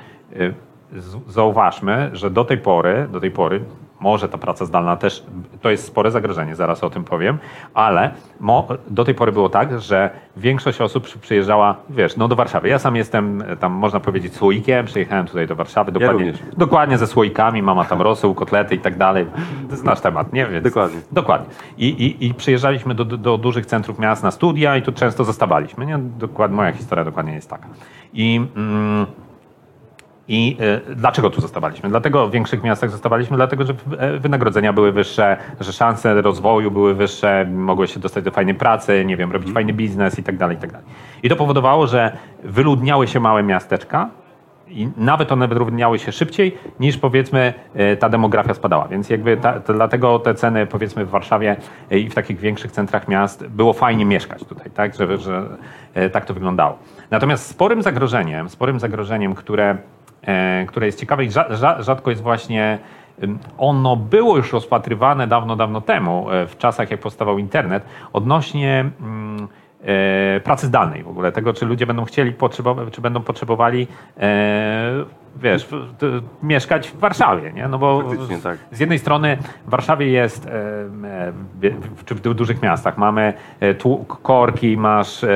zauważmy, 1.26 2.10
że 2.12 2.30
do 2.30 2.44
tej 2.44 2.58
pory, 2.58 3.08
do 3.12 3.20
tej 3.20 3.30
pory 3.30 3.60
może 4.02 4.28
ta 4.28 4.38
praca 4.38 4.64
zdalna 4.64 4.96
też, 4.96 5.24
to 5.60 5.70
jest 5.70 5.84
spore 5.84 6.10
zagrożenie, 6.10 6.54
zaraz 6.56 6.84
o 6.84 6.90
tym 6.90 7.04
powiem, 7.04 7.38
ale 7.74 8.10
mo, 8.40 8.68
do 8.90 9.04
tej 9.04 9.14
pory 9.14 9.32
było 9.32 9.48
tak, 9.48 9.80
że 9.80 10.10
większość 10.36 10.80
osób 10.80 11.04
przy- 11.04 11.18
przyjeżdżała, 11.18 11.76
wiesz, 11.90 12.16
no 12.16 12.28
do 12.28 12.36
Warszawy. 12.36 12.68
Ja 12.68 12.78
sam 12.78 12.96
jestem 12.96 13.42
e, 13.42 13.56
tam, 13.56 13.72
można 13.72 14.00
powiedzieć, 14.00 14.34
słoikiem, 14.36 14.86
przyjechałem 14.86 15.26
tutaj 15.26 15.46
do 15.46 15.56
Warszawy, 15.56 15.92
dokładnie, 15.92 16.24
również. 16.24 16.42
dokładnie 16.56 16.98
ze 16.98 17.06
słoikami, 17.06 17.62
mama 17.62 17.84
tam 17.84 18.02
rosół, 18.02 18.34
kotlety 18.34 18.74
i 18.74 18.78
tak 18.78 18.98
dalej. 18.98 19.26
Znasz 19.70 20.00
temat, 20.00 20.32
nie? 20.32 20.46
Więc, 20.46 20.64
Dokładnie. 20.64 20.98
Dokładnie. 21.12 21.46
I, 21.78 21.88
i, 21.88 22.26
i 22.26 22.34
przyjeżdżaliśmy 22.34 22.94
do, 22.94 23.04
do, 23.04 23.16
do 23.16 23.38
dużych 23.38 23.66
centrów 23.66 23.98
miast 23.98 24.22
na 24.22 24.30
studia 24.30 24.76
i 24.76 24.82
tu 24.82 24.92
często 24.92 25.24
zostawaliśmy. 25.24 25.86
Nie? 25.86 25.98
Dokładnie, 25.98 26.56
moja 26.56 26.72
historia 26.72 27.04
dokładnie 27.04 27.34
jest 27.34 27.50
taka. 27.50 27.66
I... 28.12 28.46
Mm, 28.56 29.06
i 30.28 30.56
e, 30.88 30.94
dlaczego 30.94 31.30
tu 31.30 31.40
zostawaliśmy? 31.40 31.88
Dlatego 31.88 32.28
w 32.28 32.30
większych 32.30 32.62
miastach 32.62 32.90
zostawaliśmy, 32.90 33.36
dlatego 33.36 33.64
że 33.64 33.74
e, 33.98 34.18
wynagrodzenia 34.18 34.72
były 34.72 34.92
wyższe, 34.92 35.36
że 35.60 35.72
szanse 35.72 36.22
rozwoju 36.22 36.70
były 36.70 36.94
wyższe, 36.94 37.46
mogłeś 37.52 37.94
się 37.94 38.00
dostać 38.00 38.24
do 38.24 38.30
fajnej 38.30 38.54
pracy, 38.54 39.04
nie 39.04 39.16
wiem, 39.16 39.32
robić 39.32 39.52
fajny 39.52 39.72
biznes 39.72 40.18
i 40.18 40.22
tak 40.22 40.36
dalej, 40.36 40.56
i 40.56 40.60
tak 40.60 40.72
dalej. 40.72 40.86
I 41.22 41.28
to 41.28 41.36
powodowało, 41.36 41.86
że 41.86 42.16
wyludniały 42.44 43.08
się 43.08 43.20
małe 43.20 43.42
miasteczka 43.42 44.10
i 44.68 44.88
nawet 44.96 45.32
one 45.32 45.48
wyludniały 45.48 45.98
się 45.98 46.12
szybciej 46.12 46.58
niż 46.80 46.98
powiedzmy 46.98 47.54
e, 47.74 47.96
ta 47.96 48.08
demografia 48.08 48.54
spadała. 48.54 48.88
Więc 48.88 49.10
jakby 49.10 49.36
ta, 49.36 49.58
dlatego 49.60 50.18
te 50.18 50.34
ceny 50.34 50.66
powiedzmy 50.66 51.04
w 51.04 51.10
Warszawie 51.10 51.56
i 51.90 52.08
w 52.08 52.14
takich 52.14 52.38
większych 52.38 52.72
centrach 52.72 53.08
miast 53.08 53.46
było 53.46 53.72
fajnie 53.72 54.04
mieszkać 54.04 54.44
tutaj, 54.44 54.70
tak, 54.70 54.94
że, 54.94 55.18
że 55.18 55.48
tak 56.12 56.24
to 56.24 56.34
wyglądało. 56.34 56.78
Natomiast 57.10 57.46
sporym 57.46 57.82
zagrożeniem, 57.82 58.48
sporym 58.48 58.80
zagrożeniem, 58.80 59.34
które 59.34 59.78
które 60.68 60.86
jest 60.86 61.00
ciekawe 61.00 61.24
i 61.24 61.28
rza- 61.28 61.48
rza- 61.50 61.82
rzadko 61.82 62.10
jest 62.10 62.22
właśnie. 62.22 62.78
Ono 63.58 63.96
było 63.96 64.36
już 64.36 64.52
rozpatrywane 64.52 65.26
dawno, 65.26 65.56
dawno 65.56 65.80
temu, 65.80 66.30
e, 66.30 66.46
w 66.46 66.58
czasach 66.58 66.90
jak 66.90 67.00
powstawał 67.00 67.38
internet, 67.38 67.84
odnośnie 68.12 68.90
mm, 69.00 69.48
e, 69.82 70.40
pracy 70.40 70.66
zdalnej 70.66 71.02
w 71.02 71.08
ogóle, 71.08 71.32
tego 71.32 71.52
czy 71.52 71.66
ludzie 71.66 71.86
będą 71.86 72.04
chcieli, 72.04 72.34
czy 72.92 73.00
będą 73.00 73.20
potrzebowali 73.20 73.86
e, 74.20 75.04
wiesz, 75.36 75.68
mieszkać 76.42 76.88
w 76.88 76.98
Warszawie, 76.98 77.52
nie? 77.52 77.68
No 77.68 77.78
bo 77.78 78.04
tak. 78.42 78.58
z 78.72 78.80
jednej 78.80 78.98
strony 78.98 79.38
w 79.66 79.70
Warszawie 79.70 80.06
jest, 80.08 80.48
czy 82.04 82.14
w 82.14 82.20
du- 82.20 82.34
dużych 82.34 82.62
miastach 82.62 82.98
mamy 82.98 83.32
e, 83.60 83.74
korki, 84.22 84.76
masz 84.76 85.24
e, 85.24 85.30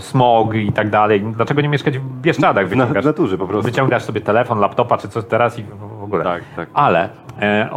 smog 0.00 0.54
i 0.54 0.72
tak 0.72 0.90
dalej. 0.90 1.20
Dlaczego 1.20 1.60
nie 1.60 1.68
mieszkać 1.68 1.98
w 1.98 2.20
Bieszczadach? 2.20 2.64
Na- 2.64 2.68
Wyciągasz, 2.70 3.04
naturze 3.04 3.38
po 3.38 3.46
prostu. 3.46 3.70
Wyciągasz 3.70 4.02
sobie 4.02 4.20
telefon, 4.20 4.58
laptopa 4.58 4.98
czy 4.98 5.08
coś 5.08 5.24
teraz 5.24 5.58
i 5.58 5.62
w 5.98 6.02
ogóle. 6.02 6.24
Tak, 6.24 6.42
tak. 6.56 6.68
Ale 6.74 7.08
e, 7.40 7.68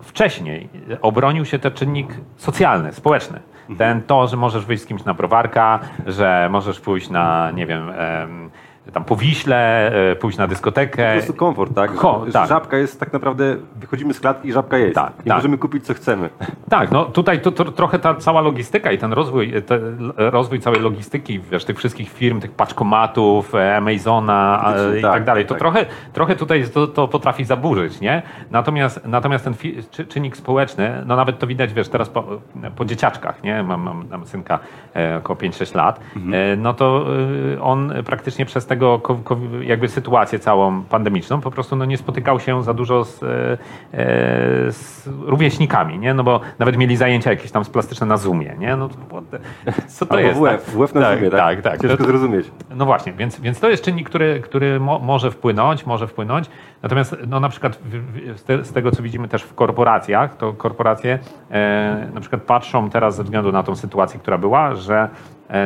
wcześniej 0.00 0.68
obronił 1.02 1.44
się 1.44 1.58
ten 1.58 1.72
czynnik 1.72 2.08
socjalny, 2.36 2.92
społeczny. 2.92 3.40
Ten 3.78 4.02
to, 4.02 4.26
że 4.26 4.36
możesz 4.36 4.64
wyjść 4.66 4.82
z 4.82 4.86
kimś 4.86 5.04
na 5.04 5.14
browarka, 5.14 5.78
że 6.06 6.48
możesz 6.50 6.80
pójść 6.80 7.10
na, 7.10 7.50
nie 7.50 7.66
wiem, 7.66 7.90
em, 7.90 8.50
tam 8.92 9.04
po 9.04 9.16
Wiśle, 9.16 9.92
e, 10.10 10.16
pójść 10.16 10.38
na 10.38 10.46
dyskotekę. 10.46 11.06
Po 11.06 11.12
prostu 11.12 11.34
komfort, 11.34 11.74
tak? 11.74 11.90
Że 12.26 12.32
tak. 12.32 12.48
Żabka 12.48 12.76
jest 12.76 13.00
tak 13.00 13.12
naprawdę, 13.12 13.56
wychodzimy 13.76 14.14
z 14.14 14.20
klatki 14.20 14.48
i 14.48 14.52
żabka 14.52 14.78
jest. 14.78 14.94
Tak, 14.94 15.12
I 15.24 15.28
tak. 15.28 15.36
możemy 15.36 15.58
kupić 15.58 15.86
co 15.86 15.94
chcemy. 15.94 16.30
Tak, 16.68 16.90
no 16.90 17.04
tutaj 17.04 17.40
to, 17.40 17.52
to, 17.52 17.64
trochę 17.64 17.98
ta 17.98 18.14
cała 18.14 18.40
logistyka 18.40 18.92
i 18.92 18.98
ten 18.98 19.12
rozwój, 19.12 19.62
te, 19.62 19.78
rozwój 20.16 20.60
całej 20.60 20.80
logistyki, 20.80 21.40
wiesz, 21.40 21.64
tych 21.64 21.78
wszystkich 21.78 22.12
firm, 22.12 22.40
tych 22.40 22.52
paczkomatów, 22.52 23.54
e, 23.54 23.76
Amazona 23.76 24.62
a, 24.64 24.72
i 24.98 25.02
Tak, 25.02 25.12
tak 25.12 25.24
dalej, 25.24 25.44
to 25.44 25.48
tak. 25.48 25.58
trochę, 25.58 25.86
trochę 26.12 26.36
tutaj 26.36 26.64
to, 26.74 26.86
to 26.86 27.08
potrafi 27.08 27.44
zaburzyć, 27.44 28.00
nie? 28.00 28.22
Natomiast, 28.50 29.06
natomiast 29.06 29.44
ten 29.44 29.54
czy, 29.90 30.06
czynnik 30.06 30.36
społeczny, 30.36 31.02
no 31.06 31.16
nawet 31.16 31.38
to 31.38 31.46
widać, 31.46 31.72
wiesz, 31.72 31.88
teraz 31.88 32.08
po, 32.08 32.24
po 32.76 32.84
dzieciaczkach, 32.84 33.42
nie? 33.42 33.62
Mam, 33.62 33.82
mam, 33.82 34.04
mam 34.10 34.26
synka 34.26 34.58
e, 34.96 35.16
około 35.16 35.38
5-6 35.38 35.76
lat, 35.76 36.00
e, 36.32 36.56
no 36.56 36.74
to 36.74 37.06
e, 37.54 37.62
on 37.62 37.92
praktycznie 38.04 38.46
przez 38.46 38.66
tego 38.76 39.00
jakby 39.62 39.88
sytuację 39.88 40.38
całą 40.38 40.82
pandemiczną 40.82 41.40
po 41.40 41.50
prostu 41.50 41.76
no, 41.76 41.84
nie 41.84 41.96
spotykał 41.98 42.40
się 42.40 42.62
za 42.62 42.74
dużo 42.74 43.04
z, 43.04 43.22
e, 43.22 43.26
e, 43.26 43.58
z 44.72 45.08
rówieśnikami, 45.22 45.98
nie? 45.98 46.14
No 46.14 46.24
bo 46.24 46.40
nawet 46.58 46.76
mieli 46.76 46.96
zajęcia 46.96 47.30
jakieś 47.30 47.50
tam 47.50 47.64
z 47.64 47.70
plastyczne 47.70 48.06
na 48.06 48.16
Zoomie, 48.16 48.56
nie? 48.58 48.76
No 48.76 48.88
co 49.88 50.06
to 50.06 50.14
Albo 50.14 50.28
jest? 50.28 50.40
WF, 50.40 50.74
WF 50.74 50.94
na 50.94 51.00
tak, 51.00 51.18
Zoomie, 51.18 51.30
tak? 51.30 51.40
tak, 51.40 51.62
tak. 51.62 51.82
Ciężko 51.82 51.96
To- 51.96 52.04
zrozumieć. 52.04 52.50
no 52.70 52.84
właśnie, 52.84 53.12
więc, 53.12 53.40
więc 53.40 53.60
to 53.60 53.70
jest 53.70 53.84
czynnik, 53.84 54.08
który, 54.08 54.40
który 54.40 54.80
mo, 54.80 54.98
może 54.98 55.30
wpłynąć, 55.30 55.86
może 55.86 56.06
wpłynąć. 56.06 56.50
Natomiast 56.82 57.16
no 57.26 57.40
na 57.40 57.48
przykład 57.48 57.78
z, 58.36 58.42
te, 58.42 58.64
z 58.64 58.72
tego, 58.72 58.90
co 58.90 59.02
widzimy 59.02 59.28
też 59.28 59.42
w 59.42 59.54
korporacjach, 59.54 60.36
to 60.36 60.52
korporacje 60.52 61.18
e, 61.50 62.08
na 62.14 62.20
przykład 62.20 62.42
patrzą 62.42 62.90
teraz 62.90 63.16
ze 63.16 63.24
względu 63.24 63.52
na 63.52 63.62
tą 63.62 63.76
sytuację, 63.76 64.20
która 64.20 64.38
była, 64.38 64.74
że 64.74 65.08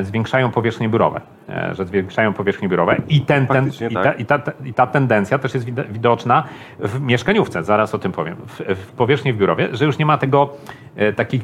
zwiększają 0.03 0.51
powierzchnie 0.51 0.89
biurowe, 0.89 1.21
e, 1.49 1.75
że 1.75 1.87
zwiększają 1.87 2.33
powierzchnie 2.33 2.69
biurowe 2.69 2.97
i, 3.09 3.21
ten, 3.21 3.47
ten, 3.47 3.57
Faktycznie, 3.57 3.87
i, 3.89 3.95
ta, 3.95 4.03
tak. 4.03 4.21
i, 4.21 4.25
ta, 4.27 4.41
i 4.65 4.75
ta 4.75 4.87
tendencja 4.87 5.39
też 5.39 5.55
jest 5.55 5.67
wid- 5.67 5.93
widoczna 5.93 6.45
w 6.79 7.01
mieszkaniówce, 7.01 7.65
zaraz 7.65 7.95
o 7.95 7.99
tym 7.99 8.13
powiem, 8.13 8.37
w, 8.47 8.61
w 8.61 8.93
powierzchni 8.93 9.33
w 9.33 9.37
biurowie, 9.37 9.69
że 9.73 9.85
już 9.85 9.99
nie 9.99 10.07
ma 10.07 10.19
tego 10.19 10.53
e, 10.97 11.13
takich 11.13 11.43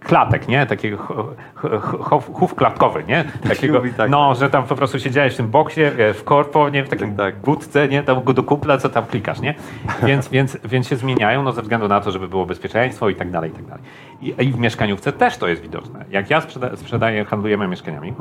klatek, 0.00 0.48
nie? 0.48 0.66
Takiego 0.66 0.96
ch- 0.96 1.36
ch- 1.54 2.02
ch- 2.02 2.32
chów 2.34 2.54
klatkowy, 2.54 3.04
nie? 3.04 3.24
Takiego, 3.48 3.78
mówi, 3.78 3.92
tak. 3.94 4.10
no, 4.10 4.34
że 4.34 4.50
tam 4.50 4.64
po 4.64 4.76
prostu 4.76 4.98
siedziałeś 4.98 5.34
w 5.34 5.36
tym 5.36 5.48
boksie, 5.48 5.80
wiesz, 5.96 6.16
w 6.16 6.24
korpo, 6.24 6.68
nie? 6.68 6.84
W 6.84 6.88
takim 6.88 7.16
Tak, 7.16 7.34
tak. 7.34 7.44
budce, 7.44 7.88
nie? 7.88 8.02
Tam 8.02 8.24
do 8.24 8.42
kupla, 8.42 8.78
co 8.78 8.88
tam 8.88 9.06
klikasz, 9.06 9.40
nie? 9.40 9.54
Więc, 10.02 10.28
więc, 10.34 10.58
więc 10.64 10.88
się 10.88 10.96
zmieniają, 10.96 11.42
no 11.42 11.52
ze 11.52 11.62
względu 11.62 11.88
na 11.88 12.00
to, 12.00 12.10
żeby 12.10 12.28
było 12.28 12.46
bezpieczeństwo 12.46 13.08
i 13.08 13.14
tak 13.14 13.30
dalej, 13.30 13.50
i 13.50 13.54
tak 13.54 13.64
dalej. 13.64 13.82
I, 14.20 14.34
I 14.44 14.52
w 14.52 14.58
mieszkaniówce 14.58 15.12
też 15.12 15.36
to 15.36 15.48
jest 15.48 15.62
widoczne. 15.62 16.04
Jak 16.10 16.30
ja 16.30 16.40
sprzeda- 16.40 16.76
sprzedaję, 16.76 17.24
handlujemy 17.24 17.68
mieszkaniami, 17.68 18.14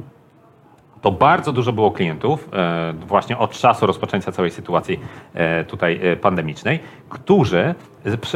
to 1.01 1.12
bardzo 1.12 1.51
dużo 1.51 1.74
było 1.74 1.91
klientów, 1.91 2.50
e, 2.53 2.94
właśnie 2.94 3.38
od 3.38 3.51
czasu 3.51 3.86
rozpoczęcia 3.86 4.32
całej 4.32 4.51
sytuacji 4.51 5.00
e, 5.34 5.63
tutaj 5.63 6.00
e, 6.03 6.15
pandemicznej, 6.15 6.79
którzy 7.10 7.75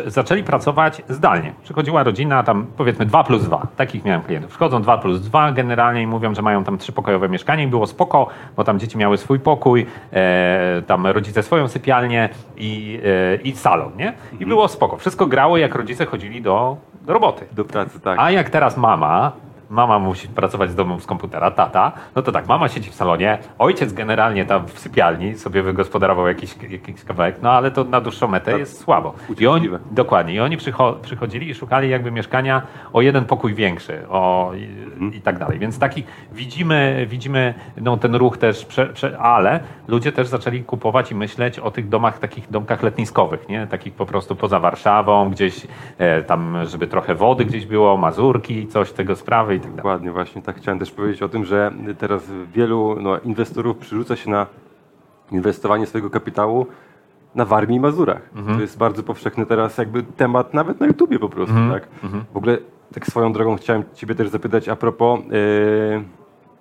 zaczęli 0.07 0.43
pracować 0.43 1.01
zdalnie. 1.09 1.53
Przychodziła 1.63 2.03
rodzina, 2.03 2.43
tam 2.43 2.67
powiedzmy 2.77 3.05
2 3.05 3.23
plus 3.23 3.43
2, 3.43 3.67
takich 3.77 4.05
miałem 4.05 4.21
klientów. 4.21 4.49
Przychodzą 4.49 4.81
2 4.81 4.97
plus 4.97 5.21
2 5.21 5.51
generalnie 5.51 6.01
i 6.01 6.07
mówią, 6.07 6.35
że 6.35 6.41
mają 6.41 6.63
tam 6.63 6.77
trzypokojowe 6.77 7.29
mieszkanie 7.29 7.63
i 7.63 7.67
było 7.67 7.87
spoko, 7.87 8.27
bo 8.55 8.63
tam 8.63 8.79
dzieci 8.79 8.97
miały 8.97 9.17
swój 9.17 9.39
pokój, 9.39 9.85
tam 10.87 11.07
rodzice 11.07 11.43
swoją 11.43 11.67
sypialnię 11.67 12.29
i, 12.57 12.99
i 13.43 13.55
salon, 13.55 13.91
nie? 13.97 14.13
I 14.39 14.45
było 14.45 14.67
spoko. 14.67 14.97
Wszystko 14.97 15.25
grało, 15.25 15.57
jak 15.57 15.75
rodzice 15.75 16.05
chodzili 16.05 16.41
do, 16.41 16.77
do 17.01 17.13
roboty. 17.13 17.45
Do 17.51 17.65
pracy, 17.65 17.99
tak. 17.99 18.19
A 18.19 18.31
jak 18.31 18.49
teraz 18.49 18.77
mama, 18.77 19.31
mama 19.73 19.99
musi 19.99 20.27
pracować 20.27 20.71
z 20.71 20.75
domu 20.75 20.99
z 20.99 21.05
komputera, 21.05 21.51
tata, 21.51 21.91
no 22.15 22.21
to 22.21 22.31
tak, 22.31 22.47
mama 22.47 22.67
siedzi 22.69 22.89
w 22.89 22.95
salonie, 22.95 23.37
ojciec 23.59 23.93
generalnie 23.93 24.45
tam 24.45 24.67
w 24.67 24.79
sypialni 24.79 25.37
sobie 25.37 25.61
wygospodarował 25.63 26.27
jakiś, 26.27 26.55
jakiś 26.69 27.03
kawałek, 27.03 27.35
no 27.41 27.51
ale 27.51 27.71
to 27.71 27.83
na 27.83 28.01
dłuższą 28.01 28.27
metę 28.27 28.51
Tak. 28.51 28.59
jest 28.59 28.79
słabo. 28.81 29.13
I 29.39 29.47
oni, 29.47 29.69
dokładnie, 29.91 30.33
i 30.33 30.39
oni 30.39 30.57
przycho, 30.57 30.97
przychodzili 31.01 31.49
i 31.49 31.55
szukali 31.55 31.89
jakby 31.89 32.11
mieszkania 32.11 32.61
o 32.93 33.01
jeden 33.01 33.25
pokój 33.25 33.53
większy 33.53 34.09
o, 34.09 34.51
i, 34.55 34.83
Mhm. 34.93 35.13
i 35.13 35.21
tak 35.21 35.39
dalej. 35.39 35.59
Więc 35.59 35.79
taki 35.79 36.03
widzimy, 36.31 37.05
widzimy 37.09 37.53
no, 37.81 37.97
ten 37.97 38.15
ruch 38.15 38.37
też, 38.37 38.65
prze, 38.65 38.85
prze, 38.85 39.17
ale 39.19 39.59
ludzie 39.87 40.11
też 40.11 40.27
zaczęli 40.27 40.63
kupować 40.63 41.11
i 41.11 41.15
myśleć 41.15 41.59
o 41.59 41.71
tych 41.71 41.89
domach, 41.89 42.19
takich 42.19 42.51
domkach 42.51 42.83
letniskowych, 42.83 43.49
nie? 43.49 43.67
Takich 43.67 43.93
po 43.93 44.05
prostu 44.05 44.35
poza 44.35 44.59
Warszawą, 44.59 45.29
gdzieś 45.29 45.67
e, 45.97 46.21
tam, 46.23 46.57
żeby 46.65 46.87
trochę 46.87 47.15
wody 47.15 47.45
gdzieś 47.45 47.65
było, 47.65 47.97
Mazurki, 47.97 48.67
coś 48.67 48.91
tego 48.91 49.15
sprawy 49.15 49.55
tak 49.63 49.71
dalej. 49.71 49.77
Dokładnie, 49.77 50.11
właśnie 50.11 50.41
tak 50.41 50.57
chciałem 50.57 50.79
też 50.79 50.91
powiedzieć 50.91 51.21
o 51.21 51.29
tym, 51.29 51.45
że 51.45 51.71
teraz 51.97 52.23
wielu 52.53 52.95
no, 53.01 53.19
inwestorów 53.19 53.77
przerzuca 53.77 54.15
się 54.15 54.29
na 54.31 54.47
inwestowanie 55.31 55.85
swojego 55.85 56.09
kapitału 56.09 56.65
na 57.35 57.45
Warmii 57.45 57.77
i 57.77 57.79
Mazurach. 57.79 58.21
Mhm. 58.35 58.55
To 58.57 58.61
jest 58.61 58.77
bardzo 58.77 59.03
powszechny 59.03 59.45
teraz 59.45 59.77
jakby 59.77 60.03
temat 60.03 60.53
nawet 60.53 60.79
na 60.79 60.85
YouTubie 60.87 61.19
po 61.19 61.29
prostu, 61.29 61.55
Mhm. 61.55 61.71
tak? 61.81 61.87
W 62.33 62.37
ogóle 62.37 62.57
tak 62.93 63.07
swoją 63.07 63.33
drogą 63.33 63.55
chciałem 63.55 63.83
ciebie 63.93 64.15
też 64.15 64.29
zapytać 64.29 64.69
a 64.69 64.75
propos 64.75 65.19
e, 65.19 65.23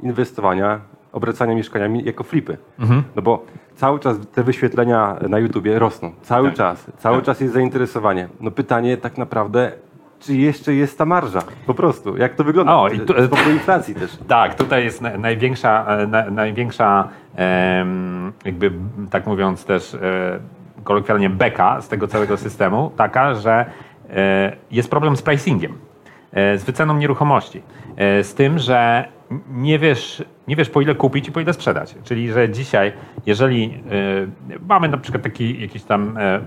inwestowania, 0.06 0.80
obracania 1.12 1.54
mieszkaniami 1.54 2.04
jako 2.04 2.24
flipy. 2.24 2.56
Mhm. 2.78 3.02
No 3.16 3.22
bo 3.22 3.44
cały 3.74 4.00
czas 4.00 4.16
te 4.32 4.42
wyświetlenia 4.42 5.16
na 5.28 5.38
YouTubie 5.38 5.78
rosną. 5.78 6.12
Cały 6.22 6.48
Tak. 6.48 6.56
czas. 6.56 6.86
Cały 6.98 7.16
Tak. 7.16 7.24
czas 7.24 7.40
jest 7.40 7.54
zainteresowanie. 7.54 8.28
No 8.40 8.50
pytanie 8.50 8.96
tak 8.96 9.18
naprawdę, 9.18 9.72
czy 10.22 10.34
jeszcze 10.36 10.74
jest 10.74 10.98
ta 10.98 11.04
marża? 11.04 11.42
Po 11.66 11.74
prostu. 11.74 12.16
Jak 12.16 12.34
to 12.34 12.44
wygląda? 12.44 12.76
O, 12.76 12.88
i 12.88 13.00
tu- 13.00 13.22
Z 13.22 13.28
powodu 13.30 13.50
inflacji 13.50 13.94
też. 13.94 14.18
Tak, 14.28 14.54
tutaj 14.54 14.84
jest 14.84 15.00
na, 15.00 15.16
największa, 15.18 15.86
e, 15.88 16.06
na, 16.06 16.30
największa 16.30 17.08
em, 17.36 18.32
jakby 18.44 18.72
tak 19.10 19.26
mówiąc 19.26 19.64
też 19.64 19.94
e, 19.94 19.98
kolokwialnie 20.84 21.30
beka 21.30 21.80
z 21.80 21.88
tego 21.88 22.08
całego 22.08 22.36
systemu, 22.36 22.92
taka, 22.96 23.34
że 23.34 23.64
e, 24.10 24.56
jest 24.70 24.90
problem 24.90 25.16
z 25.16 25.22
pricingiem, 25.22 25.72
e, 26.32 26.58
z 26.58 26.64
wyceną 26.64 26.96
nieruchomości, 26.96 27.62
e, 27.96 28.24
z 28.24 28.34
tym, 28.34 28.58
że 28.58 29.08
nie 29.52 29.78
wiesz, 29.78 30.24
nie 30.48 30.56
wiesz 30.56 30.70
po 30.70 30.80
ile 30.80 30.94
kupić 30.94 31.28
i 31.28 31.32
po 31.32 31.40
ile 31.40 31.52
sprzedać. 31.52 31.94
Czyli, 32.04 32.32
że 32.32 32.48
dzisiaj, 32.50 32.92
jeżeli 33.26 33.82
e, 34.54 34.58
mamy 34.68 34.88
na 34.88 34.96
przykład 34.98 35.22
taki 35.22 35.60
jakiś 35.60 35.82
tam 35.82 36.16
e, 36.18 36.40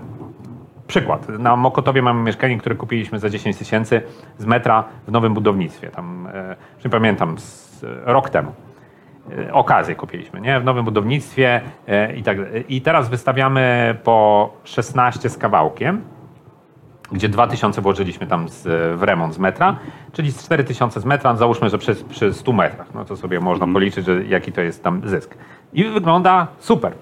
Przykład. 0.86 1.28
Na 1.28 1.56
Mokotowie 1.56 2.02
mamy 2.02 2.22
mieszkanie, 2.22 2.58
które 2.58 2.74
kupiliśmy 2.74 3.18
za 3.18 3.30
10 3.30 3.56
tysięcy 3.56 4.02
z 4.38 4.46
metra 4.46 4.84
w 5.08 5.12
nowym 5.12 5.34
budownictwie. 5.34 5.88
Tam, 5.90 6.28
e, 6.34 6.56
już 6.74 6.84
nie 6.84 6.90
pamiętam, 6.90 7.38
z, 7.38 7.84
e, 7.84 8.12
rok 8.12 8.30
temu. 8.30 8.52
E, 9.38 9.52
okazję 9.52 9.94
kupiliśmy, 9.94 10.40
nie? 10.40 10.60
W 10.60 10.64
nowym 10.64 10.84
budownictwie 10.84 11.60
e, 11.88 12.16
i 12.16 12.22
tak. 12.22 12.36
I 12.68 12.80
teraz 12.80 13.08
wystawiamy 13.08 13.96
po 14.04 14.50
16 14.64 15.28
z 15.30 15.38
kawałkiem, 15.38 16.02
gdzie 17.12 17.28
2000 17.28 17.80
włożyliśmy 17.80 18.26
tam 18.26 18.48
z, 18.48 18.62
w 18.98 19.02
remont 19.02 19.34
z 19.34 19.38
metra, 19.38 19.76
czyli 20.12 20.32
z 20.32 20.44
4000 20.44 21.00
z 21.00 21.04
metra, 21.04 21.36
załóżmy, 21.36 21.70
że 21.70 21.78
przy, 21.78 21.94
przy 21.94 22.34
100 22.34 22.52
metrach. 22.52 22.94
No 22.94 23.04
to 23.04 23.16
sobie 23.16 23.40
można 23.40 23.66
policzyć, 23.66 24.06
że 24.06 24.24
jaki 24.24 24.52
to 24.52 24.60
jest 24.60 24.84
tam 24.84 25.08
zysk. 25.08 25.34
I 25.72 25.84
wygląda 25.84 26.46
super. 26.58 26.92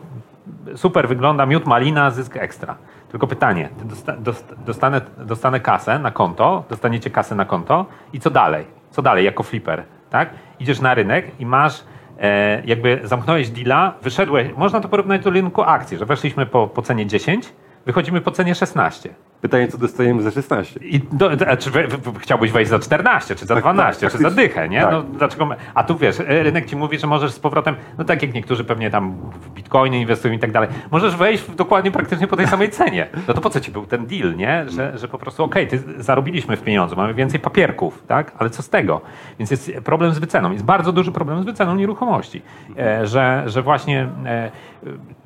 Super 0.76 1.08
wygląda, 1.08 1.46
miód 1.46 1.66
malina, 1.66 2.10
zysk 2.10 2.36
ekstra. 2.36 2.76
Tylko 3.14 3.26
pytanie, 3.26 3.68
dosta, 3.84 4.16
dost, 4.16 4.54
dostanę, 4.66 5.00
dostanę 5.18 5.60
kasę 5.60 5.98
na 5.98 6.10
konto, 6.10 6.64
dostaniecie 6.68 7.10
kasę 7.10 7.34
na 7.34 7.44
konto 7.44 7.86
i 8.12 8.20
co 8.20 8.30
dalej? 8.30 8.64
Co 8.90 9.02
dalej 9.02 9.24
jako 9.24 9.42
flipper, 9.42 9.84
tak? 10.10 10.30
Idziesz 10.60 10.80
na 10.80 10.94
rynek 10.94 11.40
i 11.40 11.46
masz 11.46 11.84
e, 12.20 12.62
jakby 12.64 13.00
zamknąłeś 13.04 13.50
deala, 13.50 13.94
wyszedłeś, 14.02 14.48
można 14.56 14.80
to 14.80 14.88
porównać 14.88 15.22
do 15.22 15.30
rynku 15.30 15.62
akcji, 15.62 15.98
że 15.98 16.06
weszliśmy 16.06 16.46
po, 16.46 16.68
po 16.68 16.82
cenie 16.82 17.06
10, 17.06 17.52
wychodzimy 17.86 18.20
po 18.20 18.30
cenie 18.30 18.54
16. 18.54 19.14
Pytanie, 19.44 19.68
co 19.68 19.78
dostajemy 19.78 20.22
za 20.22 20.30
16? 20.30 20.80
I 20.82 21.00
do, 21.12 21.30
a 21.48 21.56
czy 21.56 21.70
we, 21.70 21.88
w- 21.88 22.18
chciałbyś 22.18 22.52
wejść 22.52 22.70
za 22.70 22.78
14, 22.78 23.34
czy 23.34 23.46
za 23.46 23.54
Tak, 23.54 23.62
12, 23.64 24.00
tak, 24.00 24.12
czy 24.12 24.18
za 24.18 24.24
faktycznie. 24.24 24.48
dychę, 24.48 24.68
nie? 24.68 24.80
Tak. 24.80 24.90
No, 24.92 25.02
dlaczego, 25.02 25.48
a 25.74 25.84
tu 25.84 25.96
wiesz, 25.98 26.20
e, 26.20 26.42
rynek 26.42 26.66
ci 26.66 26.76
mówi, 26.76 26.98
że 26.98 27.06
możesz 27.06 27.32
z 27.32 27.38
powrotem, 27.40 27.76
no 27.98 28.04
tak 28.04 28.22
jak 28.22 28.34
niektórzy 28.34 28.64
pewnie 28.64 28.90
tam 28.90 29.16
w 29.40 29.50
bitcoiny 29.50 29.98
inwestują 29.98 30.34
i 30.34 30.38
tak 30.38 30.52
dalej, 30.52 30.68
możesz 30.90 31.16
wejść 31.16 31.50
dokładnie 31.50 31.90
praktycznie 31.90 32.26
po 32.26 32.36
tej 32.36 32.46
samej 32.46 32.70
cenie. 32.70 33.06
No 33.28 33.34
to 33.34 33.40
po 33.40 33.50
co 33.50 33.60
ci 33.60 33.70
był 33.72 33.86
ten 33.86 34.06
deal, 34.06 34.36
nie? 34.36 34.64
Że, 34.68 34.98
że 34.98 35.08
po 35.08 35.18
prostu 35.18 35.44
okej, 35.44 35.68
ty 35.68 35.82
zarobiliśmy 35.98 36.56
w 36.56 36.62
pieniądze, 36.62 36.96
mamy 36.96 37.14
więcej 37.14 37.40
papierków, 37.40 38.02
tak? 38.06 38.32
Ale 38.38 38.50
co 38.50 38.62
z 38.62 38.68
tego? 38.68 39.00
Więc 39.38 39.50
jest 39.50 39.72
problem 39.84 40.12
z 40.12 40.18
wyceną. 40.18 40.52
Jest 40.52 40.64
bardzo 40.64 40.92
duży 40.92 41.12
problem 41.12 41.42
z 41.42 41.44
wyceną 41.44 41.74
nieruchomości. 41.76 42.42
E, 42.78 43.06
że, 43.06 43.42
że 43.46 43.62
właśnie 43.62 44.08
e, 44.26 44.50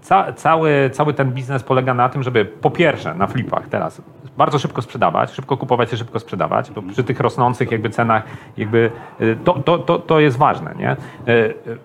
ca, 0.01 0.33
cały, 0.33 0.91
cały 0.93 1.15
ten 1.15 1.33
biznes 1.33 1.63
polega 1.63 1.95
na 1.95 2.09
tym, 2.09 2.23
żeby 2.23 2.45
po 2.45 2.71
pierwsze 2.71 3.15
na 3.15 3.27
flipach 3.27 3.69
teraz 3.69 4.03
bardzo 4.39 4.59
szybko 4.59 4.83
sprzedawać, 4.83 5.31
szybko 5.31 5.57
kupować 5.57 5.93
i 5.93 5.97
szybko 5.97 6.21
sprzedawać, 6.21 6.71
bo 6.71 6.83
przy 6.83 7.05
tych 7.05 7.21
rosnących 7.21 7.71
jakby 7.71 7.91
cenach 7.91 8.23
jakby 8.57 8.91
y, 9.21 9.37
to, 9.45 9.53
to, 9.53 9.79
to, 9.79 9.99
to 9.99 10.21
jest 10.21 10.37
ważne, 10.37 10.75
nie? 10.79 10.93
Y, 10.93 11.55
y, 11.67 11.79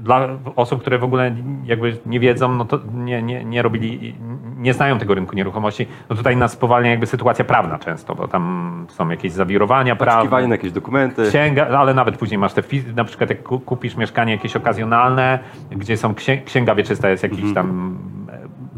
Dla 0.00 0.28
osób, 0.56 0.80
które 0.80 0.98
w 0.98 1.04
ogóle 1.04 1.36
jakby 1.64 1.98
nie 2.06 2.20
wiedzą, 2.20 2.54
no 2.54 2.64
to 2.64 2.78
nie, 2.94 3.22
nie, 3.22 3.44
nie 3.44 3.62
robili, 3.62 4.14
nie 4.60 4.74
znają 4.74 4.98
tego 4.98 5.14
rynku 5.14 5.36
nieruchomości, 5.36 5.86
no 6.10 6.16
tutaj 6.16 6.36
nas 6.36 6.52
spowalnia 6.52 6.90
jakby 6.90 7.06
sytuacja 7.06 7.44
prawna 7.44 7.78
często, 7.78 8.14
bo 8.14 8.28
tam 8.28 8.86
są 8.88 9.08
jakieś 9.08 9.32
zawirowania 9.32 9.96
prawne. 9.96 10.30
na 10.48 10.54
jakieś 10.54 10.72
dokumenty. 10.72 11.28
Księga, 11.28 11.66
ale 11.78 11.94
nawet 11.94 12.16
później 12.16 12.38
masz 12.38 12.52
te, 12.52 12.62
na 12.96 13.04
przykład 13.04 13.30
jak 13.30 13.42
ku- 13.42 13.60
kupisz 13.60 13.96
mieszkanie 13.96 14.32
jakieś 14.32 14.56
okazjonalne, 14.56 15.38
gdzie 15.70 15.96
są 15.96 16.12
księ- 16.14 16.44
księga 16.44 16.74
wieczysta, 16.74 17.08
jest 17.10 17.22
jakiś 17.22 17.54
tam 17.54 17.96
e, 18.19 18.19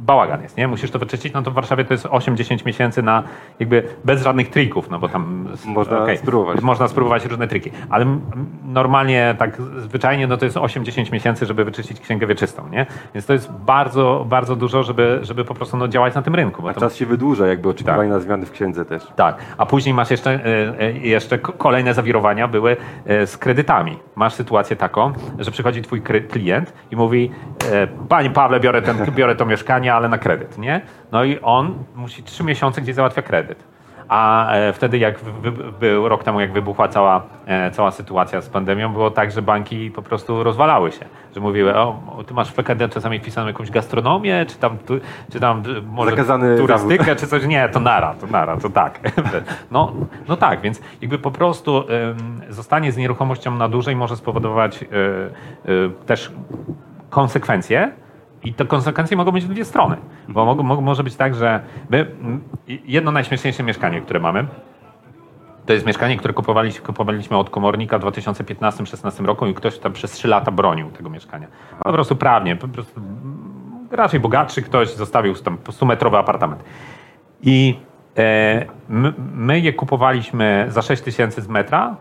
bałagan 0.06 0.42
jest, 0.42 0.56
nie? 0.56 0.68
Musisz 0.68 0.90
to 0.90 0.98
wyczyścić, 0.98 1.32
no 1.32 1.42
to 1.42 1.50
w 1.50 1.54
Warszawie 1.54 1.84
to 1.84 1.94
jest 1.94 2.06
8-10 2.06 2.66
miesięcy 2.66 3.02
na 3.02 3.22
jakby 3.60 3.82
bez 4.04 4.22
żadnych 4.22 4.50
trików, 4.50 4.90
no 4.90 4.98
bo 4.98 5.08
tam... 5.08 5.48
Można 5.66 6.02
okej, 6.02 6.18
spróbować. 6.18 6.60
Można 6.60 6.88
spróbować 6.88 7.24
różne 7.24 7.48
triki, 7.48 7.70
ale 7.90 8.18
normalnie, 8.64 9.34
tak 9.38 9.62
zwyczajnie, 9.78 10.26
no 10.26 10.36
to 10.36 10.44
jest 10.44 10.56
8-10 10.56 11.12
miesięcy, 11.12 11.46
żeby 11.46 11.64
wyczyścić 11.64 12.00
księgę 12.00 12.26
wieczystą, 12.26 12.68
nie? 12.68 12.86
Więc 13.14 13.26
to 13.26 13.32
jest 13.32 13.52
bardzo, 13.52 14.24
bardzo 14.28 14.56
dużo, 14.56 14.82
żeby, 14.82 15.18
żeby 15.22 15.44
po 15.44 15.54
prostu 15.54 15.76
no, 15.76 15.88
działać 15.88 16.14
na 16.14 16.22
tym 16.22 16.34
rynku. 16.34 16.68
A 16.68 16.74
to- 16.74 16.80
czas 16.80 16.96
się 16.96 17.06
wydłuża, 17.06 17.46
jakby 17.46 17.68
oczekiwanie 17.68 18.02
Tak. 18.02 18.08
na 18.08 18.20
zmiany 18.20 18.46
w 18.46 18.50
księdze 18.50 18.84
też. 18.84 19.02
tak, 19.16 19.36
a 19.58 19.66
później 19.66 19.94
masz 19.94 20.10
jeszcze, 20.10 20.30
e, 20.30 20.80
e, 20.80 20.92
jeszcze 20.92 21.38
kolejne 21.38 21.94
zawirowania 21.94 22.48
były 22.48 22.76
e, 23.06 23.26
z 23.26 23.36
kredytami. 23.38 23.98
Masz 24.16 24.34
sytuację 24.34 24.76
taką, 24.76 25.12
że 25.38 25.50
przychodzi 25.50 25.82
twój 25.82 26.02
klient 26.30 26.72
i 26.90 26.96
mówi, 26.96 27.30
panie 28.08 28.30
Pawle, 28.30 28.60
biorę, 28.60 28.82
ten, 28.82 28.96
biorę 29.16 29.36
to 29.36 29.46
mieszkanie, 29.46 29.94
ale 29.94 30.01
na 30.08 30.18
kredyt, 30.18 30.58
nie? 30.58 30.80
No 31.12 31.24
i 31.24 31.40
on 31.40 31.74
musi 31.94 32.22
trzy 32.22 32.44
miesiące 32.44 32.80
gdzieś 32.80 32.94
załatwia 32.94 33.22
kredyt. 33.22 33.72
A 34.08 34.52
e, 34.52 34.72
wtedy, 34.72 34.98
jak 34.98 35.20
był 35.80 36.08
rok 36.08 36.24
temu, 36.24 36.40
jak 36.40 36.52
wybuchła 36.52 36.88
cała, 36.88 37.22
e, 37.46 37.70
cała 37.70 37.90
sytuacja 37.90 38.40
z 38.40 38.48
pandemią, 38.48 38.92
było 38.92 39.10
tak, 39.10 39.30
że 39.30 39.42
banki 39.42 39.90
po 39.90 40.02
prostu 40.02 40.44
rozwalały 40.44 40.92
się. 40.92 41.04
Że 41.34 41.40
mówiły, 41.40 41.76
o, 41.76 41.98
ty 42.26 42.34
masz 42.34 42.50
w 42.50 42.54
PKD 42.54 42.88
czasami 42.88 43.20
wpisaną 43.20 43.46
jakąś 43.46 43.70
gastronomię, 43.70 44.46
czy 44.48 44.58
tam, 44.58 44.78
tu, 44.78 44.94
czy 45.32 45.40
tam 45.40 45.62
e, 45.78 45.80
może 45.80 46.10
Zakazany 46.10 46.56
turystykę, 46.56 47.04
zawód. 47.04 47.20
czy 47.20 47.26
coś. 47.26 47.46
Nie, 47.46 47.68
to 47.68 47.80
nara, 47.80 48.14
to 48.20 48.26
nara, 48.26 48.56
to 48.56 48.70
tak. 48.70 49.00
No, 49.70 49.92
no 50.28 50.36
tak, 50.36 50.60
więc 50.60 50.80
jakby 51.00 51.18
po 51.18 51.30
prostu 51.30 51.84
zostanie 52.48 52.92
z 52.92 52.96
nieruchomością 52.96 53.56
na 53.56 53.68
dłużej 53.68 53.96
może 53.96 54.16
spowodować 54.16 54.82
y, 54.82 54.86
też 56.06 56.32
konsekwencje. 57.10 57.92
I 58.44 58.54
te 58.54 58.64
konsekwencje 58.66 59.16
mogą 59.16 59.32
być 59.32 59.44
w 59.44 59.48
dwie 59.48 59.64
strony. 59.64 59.96
Bo 60.28 60.44
mogą, 60.44 60.62
mo- 60.62 60.80
może 60.80 61.04
być 61.04 61.16
tak, 61.16 61.34
że 61.34 61.60
my, 61.90 62.06
jedno 62.66 63.12
najśmieszniejsze 63.12 63.62
mieszkanie, 63.62 64.00
które 64.00 64.20
mamy, 64.20 64.46
to 65.66 65.72
jest 65.72 65.86
mieszkanie, 65.86 66.16
które 66.16 66.34
kupowaliśmy, 66.34 66.86
kupowaliśmy 66.86 67.36
od 67.36 67.50
komornika 67.50 67.98
w 67.98 68.02
2015-16 68.02 69.24
roku 69.24 69.46
i 69.46 69.54
ktoś 69.54 69.78
tam 69.78 69.92
przez 69.92 70.12
3 70.12 70.28
lata 70.28 70.50
bronił 70.50 70.90
tego 70.90 71.10
mieszkania. 71.10 71.46
Po 71.84 71.92
prostu 71.92 72.16
prawnie, 72.16 72.56
po 72.56 72.68
prostu 72.68 73.00
raczej 73.90 74.20
bogatszy 74.20 74.62
ktoś 74.62 74.94
zostawił 74.94 75.34
tam 75.34 75.56
100-metrowy 75.56 76.16
apartament. 76.16 76.64
I 77.42 77.78
e, 78.18 78.66
my, 78.88 79.12
my 79.34 79.60
je 79.60 79.72
kupowaliśmy 79.72 80.66
za 80.68 80.82
6 80.82 81.02
tysięcy 81.02 81.42
z 81.42 81.48
metra 81.48 81.96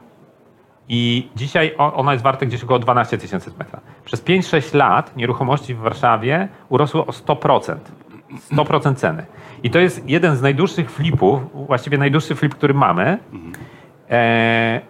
i 0.93 1.29
dzisiaj 1.35 1.75
ona 1.77 2.11
jest 2.11 2.23
warta 2.23 2.45
gdzieś 2.45 2.63
około 2.63 2.79
12 2.79 3.17
tysięcy 3.17 3.51
metra. 3.59 3.79
Przez 4.05 4.23
5-6 4.23 4.75
lat 4.75 5.15
nieruchomości 5.17 5.75
w 5.75 5.79
Warszawie 5.79 6.47
urosły 6.69 7.01
o 7.01 7.11
100%. 7.11 7.75
100% 8.51 8.95
ceny. 8.95 9.25
I 9.63 9.69
to 9.69 9.79
jest 9.79 10.09
jeden 10.09 10.35
z 10.35 10.41
najdłuższych 10.41 10.91
flipów, 10.91 11.41
właściwie 11.67 11.97
najdłuższy 11.97 12.35
flip, 12.35 12.55
który 12.55 12.73
mamy. 12.73 13.17
E, 14.09 14.81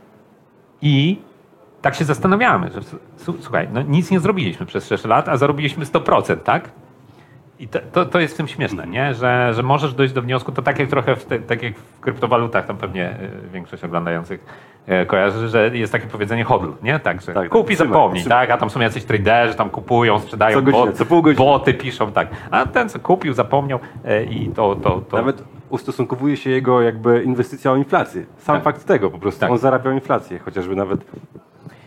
I 0.81 1.21
tak 1.81 1.95
się 1.95 2.05
zastanawiamy, 2.05 2.71
że 2.71 2.79
słuchaj, 3.17 3.67
no 3.73 3.81
nic 3.81 4.11
nie 4.11 4.19
zrobiliśmy 4.19 4.65
przez 4.65 4.87
6 4.87 5.05
lat, 5.05 5.29
a 5.29 5.37
zarobiliśmy 5.37 5.85
100%, 5.85 6.37
tak? 6.37 6.69
I 7.59 7.67
to, 7.67 7.79
to, 7.91 8.05
to 8.05 8.19
jest 8.19 8.33
w 8.33 8.37
tym 8.37 8.47
śmieszne, 8.47 8.87
nie? 8.87 9.13
Że, 9.13 9.53
że 9.53 9.63
możesz 9.63 9.93
dojść 9.93 10.13
do 10.13 10.21
wniosku, 10.21 10.51
to 10.51 10.61
tak 10.61 10.79
jak 10.79 10.89
trochę 10.89 11.15
w 11.15 11.25
te, 11.25 11.39
tak 11.39 11.63
jak 11.63 11.77
w 11.77 11.99
kryptowalutach, 11.99 12.65
tam 12.65 12.77
pewnie 12.77 13.19
y, 13.45 13.49
większość 13.53 13.83
oglądających 13.83 14.45
kojarzy, 15.07 15.49
że 15.49 15.69
jest 15.73 15.91
takie 15.91 16.07
powiedzenie 16.07 16.43
hodl, 16.43 16.67
nie? 16.83 16.99
Tak, 16.99 17.21
że 17.21 17.33
Tak, 17.33 17.49
kup 17.49 17.69
i 17.71 17.75
zapomnij, 17.75 18.23
tak? 18.25 18.49
A 18.51 18.57
tam 18.57 18.69
są 18.69 18.79
jacyś 18.79 19.03
traderzy, 19.03 19.55
tam 19.55 19.69
kupują, 19.69 20.19
sprzedają, 20.19 20.57
Co 20.57 20.61
godzinę, 20.61 20.93
co 20.93 21.05
pół 21.05 21.21
godziny. 21.21 21.45
boty 21.45 21.73
piszą, 21.73 22.11
tak. 22.11 22.27
A 22.51 22.65
ten, 22.65 22.89
co 22.89 22.99
kupił, 22.99 23.33
zapomniał 23.33 23.79
y, 24.05 24.23
i 24.23 24.49
to... 24.49 24.75
to, 24.75 25.01
to 25.09 25.17
Nawet 25.17 25.43
ustosunkowuje 25.69 26.37
się 26.37 26.49
jego 26.49 26.81
jakby 26.81 27.23
inwestycja 27.23 27.71
o 27.71 27.75
inflację. 27.75 28.25
Sam 28.37 28.55
Tak. 28.55 28.63
fakt 28.63 28.85
tego 28.85 29.11
po 29.11 29.19
prostu. 29.19 29.39
Tak. 29.39 29.51
On 29.51 29.57
zarabiał 29.57 29.93
inflację, 29.93 30.39
chociażby 30.39 30.75
nawet 30.75 30.99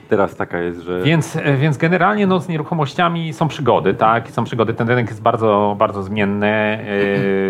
teraz 0.08 0.36
taka 0.36 0.58
jest, 0.58 0.80
że 0.80 1.02
Więc, 1.02 1.36
e, 1.36 1.56
więc 1.56 1.76
generalnie 1.76 2.26
no, 2.26 2.40
z 2.40 2.48
nieruchomościami 2.48 3.32
są 3.32 3.48
przygody, 3.48 3.94
tak? 3.94 4.30
Są 4.30 4.44
przygody. 4.44 4.74
Ten 4.74 4.88
rynek 4.88 5.08
jest 5.08 5.22
bardzo, 5.22 5.76
bardzo 5.78 6.02
zmienny. 6.02 6.78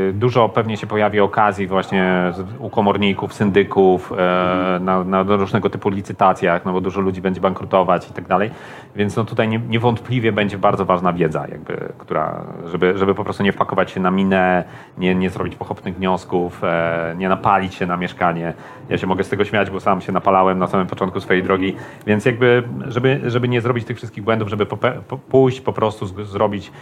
Yy, 0.06 0.12
Dużo 0.12 0.48
pewnie 0.48 0.76
się 0.76 0.86
pojawi 0.86 1.20
okazji 1.20 1.66
właśnie 1.66 2.32
u 2.58 2.70
komorników, 2.70 3.34
syndyków, 3.34 4.12
e, 4.12 4.78
na, 4.80 5.04
na 5.04 5.22
różnego 5.22 5.70
typu 5.70 5.88
licytacjach, 5.88 6.64
no 6.64 6.72
bo 6.72 6.80
dużo 6.80 7.00
ludzi 7.00 7.20
będzie 7.20 7.40
bankrutować 7.40 8.10
i 8.10 8.12
tak 8.12 8.26
dalej. 8.26 8.50
Więc 8.96 9.16
no 9.16 9.24
tutaj 9.24 9.48
nie, 9.48 9.58
niewątpliwie 9.58 10.32
będzie 10.32 10.58
bardzo 10.58 10.84
ważna 10.84 11.12
wiedza, 11.12 11.46
jakby, 11.50 11.92
która, 11.98 12.44
żeby, 12.66 12.98
żeby 12.98 13.14
po 13.14 13.24
prostu 13.24 13.42
nie 13.42 13.52
wpakować 13.52 13.90
się 13.90 14.00
na 14.00 14.10
minę, 14.10 14.64
nie, 14.98 15.14
nie 15.14 15.30
zrobić 15.30 15.56
pochopnych 15.56 15.96
wniosków, 15.96 16.64
e, 16.64 17.14
nie 17.18 17.28
napalić 17.28 17.74
się 17.74 17.86
na 17.86 17.96
mieszkanie. 17.96 18.54
Ja 18.88 18.98
się 18.98 19.06
mogę 19.06 19.24
z 19.24 19.28
tego 19.28 19.44
śmiać, 19.44 19.70
bo 19.70 19.80
sam 19.80 20.00
się 20.00 20.12
napalałem 20.12 20.58
na 20.58 20.66
samym 20.66 20.86
początku 20.86 21.20
swojej 21.20 21.42
drogi, 21.42 21.76
więc 22.06 22.24
jakby, 22.24 22.53
żeby, 22.88 23.20
żeby 23.26 23.48
nie 23.48 23.60
zrobić 23.60 23.84
tych 23.84 23.96
wszystkich 23.96 24.24
błędów, 24.24 24.48
żeby 24.48 24.64
pope- 24.66 25.00
po, 25.00 25.18
pójść 25.18 25.60
po 25.60 25.72
prostu 25.72 26.06
z, 26.06 26.28
zrobić 26.28 26.72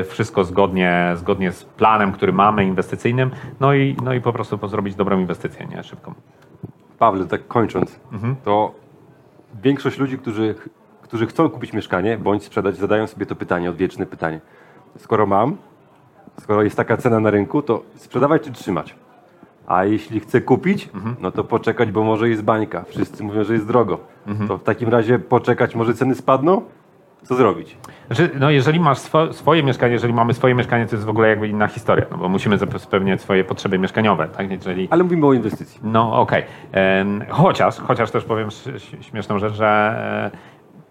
y, 0.00 0.04
wszystko 0.04 0.44
zgodnie, 0.44 1.12
zgodnie 1.14 1.52
z 1.52 1.64
planem, 1.64 2.12
który 2.12 2.32
mamy, 2.32 2.64
inwestycyjnym, 2.64 3.30
no 3.60 3.74
i, 3.74 3.96
no 4.04 4.14
i 4.14 4.20
po 4.20 4.32
prostu 4.32 4.58
po- 4.58 4.68
zrobić 4.68 4.94
dobrą 4.94 5.20
inwestycję, 5.20 5.66
nie 5.66 5.82
szybką. 5.82 6.14
Pawle, 6.98 7.26
tak 7.26 7.48
kończąc, 7.48 8.00
Mhm. 8.12 8.36
to 8.44 8.74
większość 9.62 9.98
ludzi, 9.98 10.18
którzy, 10.18 10.54
którzy 11.02 11.26
chcą 11.26 11.50
kupić 11.50 11.72
mieszkanie 11.72 12.18
bądź 12.18 12.44
sprzedać, 12.44 12.76
zadają 12.76 13.06
sobie 13.06 13.26
to 13.26 13.36
pytanie, 13.36 13.70
odwieczne 13.70 14.06
pytanie. 14.06 14.40
Skoro 14.96 15.26
mam, 15.26 15.56
skoro 16.40 16.62
jest 16.62 16.76
taka 16.76 16.96
cena 16.96 17.20
na 17.20 17.30
rynku, 17.30 17.62
to 17.62 17.82
sprzedawać 17.96 18.42
czy 18.42 18.52
trzymać? 18.52 18.94
A 19.68 19.84
jeśli 19.84 20.20
chcę 20.20 20.40
kupić, 20.40 20.88
Mhm. 20.94 21.16
no 21.20 21.30
to 21.30 21.44
poczekać, 21.44 21.90
bo 21.92 22.04
może 22.04 22.28
jest 22.28 22.42
bańka. 22.42 22.84
Wszyscy 22.88 23.24
mówią, 23.24 23.44
że 23.44 23.52
jest 23.52 23.66
drogo. 23.66 23.98
Mhm. 24.26 24.48
To 24.48 24.58
w 24.58 24.62
takim 24.62 24.88
razie 24.88 25.18
poczekać, 25.18 25.74
może 25.74 25.94
ceny 25.94 26.14
spadną? 26.14 26.62
Co 27.22 27.34
zrobić? 27.34 27.76
Znaczy, 28.06 28.30
no 28.40 28.50
jeżeli 28.50 28.80
masz 28.80 28.98
swo, 28.98 29.32
swoje 29.32 29.62
mieszkanie, 29.62 29.92
jeżeli 29.92 30.12
mamy 30.14 30.34
swoje 30.34 30.54
mieszkanie, 30.54 30.86
to 30.86 30.96
jest 30.96 31.06
w 31.06 31.08
ogóle 31.08 31.28
jakby 31.28 31.48
inna 31.48 31.68
historia, 31.68 32.06
no 32.10 32.16
bo 32.16 32.28
musimy 32.28 32.56
zap- 32.58 32.78
spełniać 32.78 33.20
swoje 33.20 33.44
potrzeby 33.44 33.78
mieszkaniowe, 33.78 34.28
tak? 34.28 34.50
Jeżeli, 34.50 34.88
Ale 34.90 35.04
mówimy 35.04 35.26
o 35.26 35.32
inwestycji. 35.32 35.80
No 35.84 36.20
okej. 36.20 36.42
Em, 36.72 37.24
Chociaż, 37.28 37.76
chociaż 37.76 38.10
też 38.10 38.24
powiem 38.24 38.48
śmieszną 39.00 39.38
rzecz, 39.38 39.52
że 39.54 40.30
e, 40.34 40.38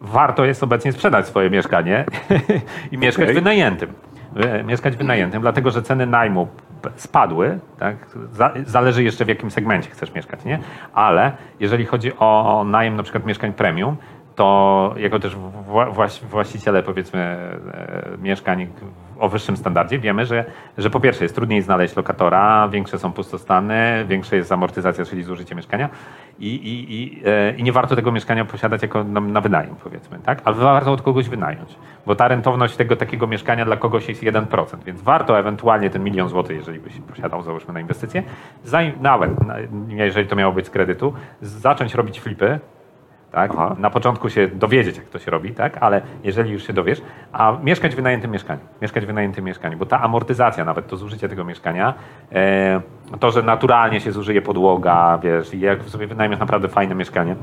warto 0.02 0.46
jest 0.46 0.64
obecnie 0.64 0.92
sprzedać 0.94 1.28
swoje 1.28 1.50
mieszkanie 1.50 2.06
i 2.92 2.98
mieszkać 2.98 3.24
Okej. 3.26 3.36
wynajętym. 3.36 3.90
E, 4.36 4.64
Mieszkać 4.64 4.96
wynajętym, 4.98 5.42
dlatego 5.42 5.72
że 5.72 5.82
ceny 5.82 6.06
najmu 6.06 6.48
spadły, 6.96 7.60
tak? 7.80 7.96
Za, 8.32 8.54
zależy 8.66 9.04
jeszcze 9.04 9.26
w 9.26 9.28
jakim 9.28 9.52
segmencie 9.52 9.90
chcesz 9.90 10.14
mieszkać, 10.14 10.46
nie? 10.46 10.60
Ale 10.94 11.32
jeżeli 11.60 11.86
chodzi 11.86 12.12
o, 12.20 12.64
najem 12.68 12.96
na 12.96 13.04
przykład 13.04 13.26
mieszkań 13.26 13.54
premium, 13.54 13.98
to 14.36 14.94
jako 14.98 15.20
też 15.20 15.36
wła- 15.70 15.94
właś- 15.94 16.24
właściciele 16.26 16.84
powiedzmy 16.84 17.20
e, 17.20 18.18
mieszkań 18.22 18.68
o 19.20 19.30
wyższym 19.30 19.58
standardzie 19.58 20.00
wiemy, 20.00 20.26
że, 20.26 20.46
że 20.78 20.90
po 20.90 21.00
pierwsze 21.00 21.24
jest 21.26 21.36
trudniej 21.36 21.62
znaleźć 21.62 21.96
lokatora, 21.96 22.70
większe 22.70 23.00
są 23.00 23.12
pustostany, 23.14 24.06
większa 24.08 24.36
jest 24.36 24.52
amortyzacja, 24.52 25.06
czyli 25.06 25.24
zużycie 25.24 25.56
mieszkania 25.56 25.90
i, 26.40 26.48
i, 26.56 26.94
i, 27.04 27.22
e, 27.26 27.52
i 27.58 27.64
nie 27.64 27.72
warto 27.72 27.96
tego 27.96 28.12
mieszkania 28.12 28.46
posiadać 28.46 28.82
jako 28.82 29.04
na, 29.04 29.20
na 29.20 29.42
wynajem 29.42 29.76
powiedzmy, 29.84 30.20
tak? 30.20 30.42
Ale 30.46 30.56
warto 30.56 30.92
od 30.92 31.02
kogoś 31.02 31.30
wynająć, 31.30 31.76
bo 32.06 32.16
ta 32.16 32.28
rentowność 32.28 32.76
tego 32.76 32.96
takiego 32.96 33.28
mieszkania 33.28 33.66
dla 33.66 33.78
kogoś 33.78 34.10
jest 34.10 34.24
1%, 34.24 34.66
więc 34.86 35.02
warto 35.02 35.40
ewentualnie 35.40 35.90
ten 35.90 36.04
milion 36.04 36.30
złotych, 36.30 36.58
jeżeli 36.58 36.80
byś 36.80 36.94
posiadał 37.10 37.44
załóżmy 37.44 37.74
na 37.74 37.80
inwestycje, 37.80 38.24
zanim, 38.64 38.94
nawet 39.02 39.48
na- 39.48 39.56
jeżeli 40.06 40.28
to 40.28 40.36
miało 40.36 40.54
być 40.54 40.66
z 40.66 40.70
kredytu, 40.70 41.14
zacząć 41.42 41.96
robić 41.96 42.20
flipy, 42.20 42.60
tak? 43.38 43.52
Aha. 43.54 43.76
Na 43.80 43.90
początku 43.90 44.30
się 44.30 44.48
dowiedzieć, 44.48 44.98
jak 44.98 45.06
to 45.06 45.20
się 45.20 45.32
robi, 45.32 45.52
tak? 45.52 45.78
Ale 45.80 46.02
jeżeli 46.24 46.52
już 46.52 46.68
się 46.68 46.74
dowiesz, 46.74 47.02
a 47.34 47.58
mieszkać 47.64 47.94
w 47.94 47.96
wynajętym 47.96 48.32
mieszkaniu, 48.32 48.60
mieszkać 48.82 49.04
w 49.04 49.08
wynajętym 49.08 49.46
mieszkaniu, 49.46 49.78
bo 49.78 49.86
ta 49.86 50.02
amortyzacja, 50.02 50.66
nawet 50.66 50.88
to 50.88 50.98
zużycie 50.98 51.30
tego 51.30 51.44
mieszkania, 51.44 51.94
e, 52.32 52.82
to, 53.20 53.32
że 53.32 53.44
naturalnie 53.44 54.02
się 54.02 54.12
zużyje 54.12 54.42
podłoga, 54.42 55.20
wiesz, 55.24 55.54
i 55.54 55.60
jak 55.60 55.84
sobie 55.84 56.08
wynajmiesz 56.08 56.40
naprawdę 56.40 56.68
fajne 56.68 56.96
mieszkanie, 56.96 57.36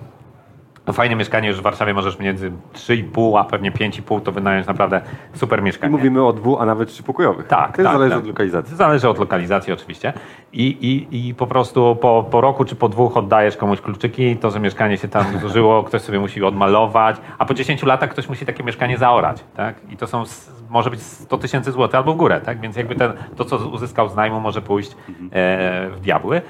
no 0.87 0.93
fajne 0.93 1.17
mieszkanie 1.17 1.49
już 1.49 1.59
w 1.59 1.63
Warszawie 1.63 1.95
możesz 1.95 2.19
między 2.19 2.53
3,5 2.75 3.41
a 3.41 3.45
pewnie 3.45 3.73
5,5 3.73 4.21
to 4.21 4.33
wynająć 4.33 4.67
naprawdę 4.67 5.01
super 5.35 5.61
I 5.61 5.63
mieszkanie. 5.63 5.91
mówimy 5.91 6.27
o 6.27 6.33
dwu, 6.33 6.59
a 6.59 6.67
nawet 6.67 6.89
trzypokojowych. 6.89 7.47
Tak, 7.47 7.77
To 7.77 7.83
tak, 7.83 7.93
zależy 7.93 8.11
tak. 8.11 8.19
od 8.19 8.27
lokalizacji. 8.27 8.77
Zależy 8.77 9.09
od 9.09 9.19
lokalizacji 9.19 9.73
oczywiście. 9.73 10.13
I, 10.53 10.67
i, 10.67 11.29
i 11.29 11.35
po 11.35 11.47
prostu 11.47 11.97
po, 12.01 12.27
po 12.31 12.41
roku 12.41 12.65
czy 12.65 12.77
po 12.77 12.89
dwóch 12.89 13.17
oddajesz 13.17 13.57
komuś 13.57 13.81
kluczyki, 13.81 14.37
to, 14.37 14.51
że 14.51 14.61
mieszkanie 14.61 14.99
się 14.99 15.09
tam 15.09 15.39
zużyło, 15.41 15.83
ktoś 15.89 16.03
sobie 16.03 16.21
musi 16.21 16.43
odmalować, 16.43 17.17
a 17.39 17.45
po 17.45 17.55
10 17.55 17.83
latach 17.83 18.11
ktoś 18.11 18.29
musi 18.29 18.47
takie 18.47 18.65
mieszkanie 18.65 18.99
zaorać. 18.99 19.45
Tak? 19.57 19.77
I 19.91 19.97
to 19.97 20.07
są 20.07 20.25
może 20.71 20.91
być 20.91 21.03
100 21.03 21.39
tysięcy 21.39 21.73
złotych 21.73 21.95
albo 21.95 22.15
w 22.15 22.17
górę, 22.17 22.41
tak? 22.41 22.61
Więc 22.61 22.77
jakby 22.77 22.95
ten, 22.95 23.13
to, 23.37 23.45
co 23.45 23.57
uzyskał 23.57 24.09
z 24.09 24.15
najmu, 24.17 24.41
może 24.41 24.63
pójść 24.63 24.91
e, 24.93 24.97
w 25.91 26.01
diabły. 26.01 26.43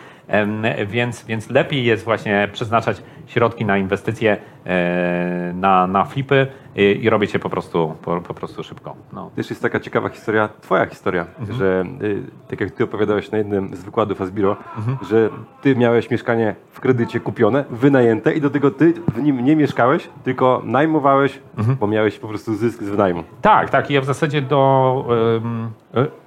Więc, 0.86 1.24
więc 1.24 1.50
lepiej 1.50 1.84
jest 1.84 2.04
właśnie 2.04 2.48
przeznaczać 2.52 3.02
środki 3.26 3.64
na 3.64 3.78
inwestycje, 3.78 4.36
e, 4.66 5.52
na, 5.54 5.86
na 5.86 6.04
flipy 6.04 6.46
i, 6.76 7.00
i 7.02 7.10
robić 7.10 7.34
je 7.34 7.40
po 7.40 7.50
prostu, 7.50 7.94
po, 8.02 8.20
po 8.20 8.34
prostu 8.34 8.62
szybko. 8.62 8.96
No. 9.12 9.30
Też 9.36 9.50
jest 9.50 9.62
taka 9.62 9.80
ciekawa 9.80 10.08
historia, 10.08 10.48
twoja 10.60 10.86
historia, 10.86 11.26
Mhm. 11.40 11.58
że 11.58 11.84
y, 12.02 12.22
tak 12.48 12.60
jak 12.60 12.70
ty 12.70 12.84
opowiadałeś 12.84 13.30
na 13.30 13.38
jednym 13.38 13.76
z 13.76 13.84
wykładów 13.84 14.20
Asbiro, 14.20 14.56
Mhm. 14.76 14.96
że 15.10 15.28
ty 15.62 15.76
miałeś 15.76 16.10
mieszkanie 16.10 16.54
w 16.70 16.80
kredycie 16.80 17.20
kupione, 17.20 17.64
wynajęte 17.70 18.32
i 18.34 18.40
do 18.40 18.50
tego 18.50 18.70
ty 18.70 18.92
w 19.14 19.22
nim 19.22 19.44
nie 19.44 19.56
mieszkałeś, 19.56 20.08
tylko 20.24 20.62
najmowałeś, 20.64 21.38
Mhm. 21.58 21.76
bo 21.80 21.86
miałeś 21.86 22.18
po 22.18 22.28
prostu 22.28 22.54
zysk 22.54 22.82
z 22.82 22.88
wynajmu. 22.88 23.24
Tak, 23.42 23.70
tak. 23.70 23.90
Ja 23.90 24.00
w 24.00 24.04
zasadzie 24.04 24.42
do. 24.42 25.04
ym, 25.36 25.70
y, 26.04 26.23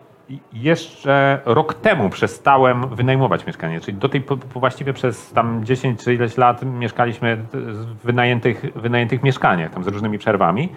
jeszcze 0.53 1.39
rok 1.45 1.73
temu 1.73 2.09
przestałem 2.09 2.87
wynajmować 2.87 3.47
mieszkanie, 3.47 3.81
czyli 3.81 3.97
do 3.97 4.09
tej 4.09 4.21
po- 4.21 4.37
po- 4.37 4.59
właściwie 4.59 4.93
przez 4.93 5.31
tam 5.31 5.65
10 5.65 6.03
czy 6.03 6.13
ileś 6.13 6.37
lat 6.37 6.63
mieszkaliśmy 6.63 7.37
w 7.53 7.95
wynajętych, 8.03 8.65
wynajętych 8.75 9.23
mieszkaniach, 9.23 9.71
tam 9.71 9.83
z 9.83 9.87
różnymi 9.87 10.17
przerwami. 10.17 10.69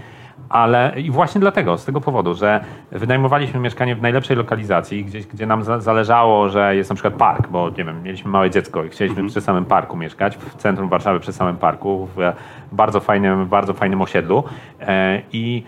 Ale 0.48 0.92
i 0.96 1.10
właśnie 1.10 1.40
dlatego, 1.40 1.78
z 1.78 1.84
tego 1.84 2.00
powodu, 2.00 2.34
że 2.34 2.64
wynajmowaliśmy 2.92 3.60
mieszkanie 3.60 3.96
w 3.96 4.02
najlepszej 4.02 4.36
lokalizacji, 4.36 5.04
gdzieś, 5.04 5.26
gdzie 5.26 5.46
nam 5.46 5.62
za, 5.62 5.80
zależało, 5.80 6.48
że 6.48 6.76
jest 6.76 6.90
na 6.90 6.94
przykład 6.94 7.14
park, 7.14 7.48
bo 7.48 7.70
nie 7.70 7.84
wiem, 7.84 8.02
mieliśmy 8.02 8.30
małe 8.30 8.50
dziecko 8.50 8.84
i 8.84 8.88
chcieliśmy 8.88 9.28
przy 9.28 9.40
samym 9.40 9.64
parku 9.64 9.96
mieszkać, 9.96 10.36
w 10.36 10.54
centrum 10.54 10.88
Warszawy 10.88 11.20
przy 11.20 11.32
samym 11.32 11.56
parku, 11.56 12.08
w 12.16 12.32
bardzo 12.72 13.00
fajnym, 13.00 13.46
bardzo 13.46 13.74
fajnym 13.74 14.02
osiedlu. 14.02 14.44
E, 14.80 15.22
I 15.32 15.64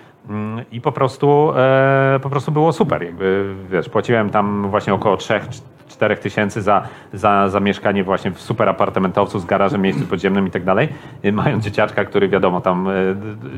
I 0.73 0.81
po 0.81 0.93
prostu, 0.93 1.53
e, 1.57 2.21
po 2.23 2.31
prostu 2.31 2.53
było 2.53 2.73
super. 2.73 3.03
Jakby, 3.03 3.55
wiesz, 3.71 3.89
płaciłem 3.89 4.31
tam 4.31 4.71
właśnie 4.71 4.95
około 4.95 5.17
3-4 5.17 6.17
tysięcy 6.17 6.63
za, 6.63 6.83
za, 7.13 7.49
za 7.49 7.61
mieszkanie 7.61 8.05
właśnie 8.05 8.31
w 8.31 8.41
super 8.41 8.69
apartamentowcu 8.69 9.39
z 9.39 9.45
garażem, 9.45 9.83
miejscem 9.83 10.07
podziemnym 10.07 10.47
i 10.47 10.51
tak 10.51 10.65
dalej. 10.65 10.89
I 11.23 11.33
Mając 11.33 11.65
dzieciaczka, 11.65 12.05
który 12.05 12.29
wiadomo, 12.29 12.61
tam 12.61 12.89
e, 12.89 12.93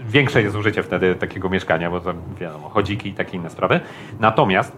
większe 0.08 0.42
jest 0.42 0.52
zużycie 0.52 0.82
wtedy 0.82 1.14
takiego 1.14 1.48
mieszkania, 1.48 1.90
bo 1.90 2.00
tam 2.00 2.16
wiadomo, 2.40 2.68
chodziki 2.68 3.08
i 3.08 3.14
takie 3.14 3.36
inne 3.36 3.50
sprawy. 3.50 3.80
Natomiast 4.20 4.76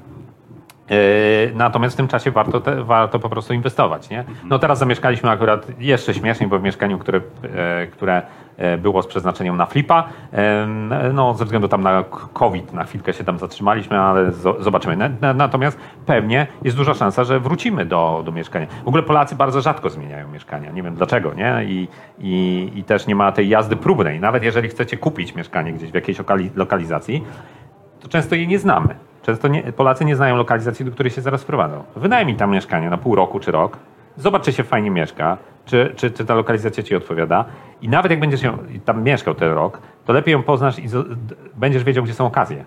E, 0.91 1.55
Natomiast 1.55 1.95
w 1.95 1.97
tym 1.97 2.09
czasie 2.09 2.31
warto, 2.31 2.61
te, 2.61 2.85
warto 2.85 3.19
po 3.19 3.29
prostu 3.29 3.55
inwestować. 3.55 4.11
Nie? 4.11 4.25
No 4.45 4.59
teraz 4.59 4.79
zamieszkaliśmy 4.79 5.31
akurat 5.31 5.67
jeszcze 5.79 6.15
śmieszniej, 6.15 6.49
bo 6.49 6.59
w 6.59 6.63
mieszkaniu, 6.63 6.99
które, 6.99 7.21
e, 7.43 7.87
które 7.87 8.17
e, 8.17 8.23
było 8.79 9.03
z 9.03 9.07
przeznaczeniem 9.07 9.57
na 9.57 9.67
flipa. 9.67 10.05
E, 10.33 10.67
No, 11.13 11.35
ze 11.35 11.45
względu 11.45 11.69
tam 11.69 11.83
na 11.83 12.05
COVID 12.33 12.73
na 12.73 12.85
chwilkę 12.85 13.13
się 13.13 13.25
tam 13.25 13.39
zatrzymaliśmy, 13.39 13.99
ale 14.01 14.31
zo- 14.31 14.63
zobaczymy. 14.63 14.97
Na- 14.97 15.09
na- 15.21 15.35
Natomiast 15.35 15.79
pewnie 16.07 16.47
jest 16.63 16.77
duża 16.77 16.95
szansa, 16.95 17.25
że 17.25 17.41
wrócimy 17.41 17.85
do, 17.87 18.23
do 18.25 18.33
mieszkania. 18.33 18.67
W 18.85 18.89
ogóle 18.89 19.03
Polacy 19.03 19.37
bardzo 19.37 19.61
rzadko 19.61 19.91
zmieniają 19.91 20.29
mieszkania. 20.29 20.71
Nie 20.71 20.83
wiem 20.83 20.95
dlaczego, 20.95 21.35
nie? 21.35 21.57
I, 21.65 21.89
i, 22.19 22.71
i 22.75 22.85
też 22.85 23.07
nie 23.07 23.15
ma 23.15 23.33
tej 23.33 23.49
jazdy 23.49 23.77
próbnej. 23.77 24.21
Nawet 24.21 24.43
jeżeli 24.43 24.69
chcecie 24.69 24.97
kupić 24.97 25.35
mieszkanie 25.35 25.73
gdzieś 25.73 25.91
w 25.91 25.95
jakiejś 25.95 26.19
okali- 26.21 26.51
lokalizacji, 26.57 27.25
to 28.01 28.09
często 28.09 28.35
jej 28.35 28.49
nie 28.49 28.59
znamy. 28.59 28.95
Często 29.23 29.49
nie, 29.49 29.63
Polacy 29.63 30.05
nie 30.05 30.17
znają 30.17 30.37
lokalizacji, 30.37 30.85
do 30.85 30.91
której 30.93 31.11
się 31.11 31.21
zaraz 31.21 31.43
wprowadzą. 31.43 31.85
Wynajmij 31.97 32.35
tam 32.37 32.51
mieszkanie 32.51 32.91
na 32.91 32.97
pół 32.97 33.15
roku 33.15 33.41
czy 33.41 33.51
rok, 33.53 33.77
zobacz, 34.17 34.43
czy 34.43 34.53
się 34.53 34.65
fajnie 34.65 34.91
mieszka, 34.91 35.37
czy, 35.67 35.93
czy, 35.97 36.11
czy 36.11 36.25
ta 36.25 36.35
lokalizacja 36.35 36.83
ci 36.83 36.97
odpowiada. 36.97 37.45
I 37.83 37.89
nawet 37.89 38.11
jak 38.11 38.21
będziesz 38.21 38.43
ją, 38.43 38.59
tam 38.85 39.03
mieszkał 39.03 39.35
ten 39.35 39.53
rok, 39.53 39.81
to 40.05 40.13
lepiej 40.13 40.33
ją 40.33 40.43
poznasz 40.43 40.79
i 40.79 40.89
z, 40.89 41.19
będziesz 41.55 41.85
wiedział, 41.85 42.05
gdzie 42.05 42.15
są 42.15 42.27
okazje. 42.27 42.65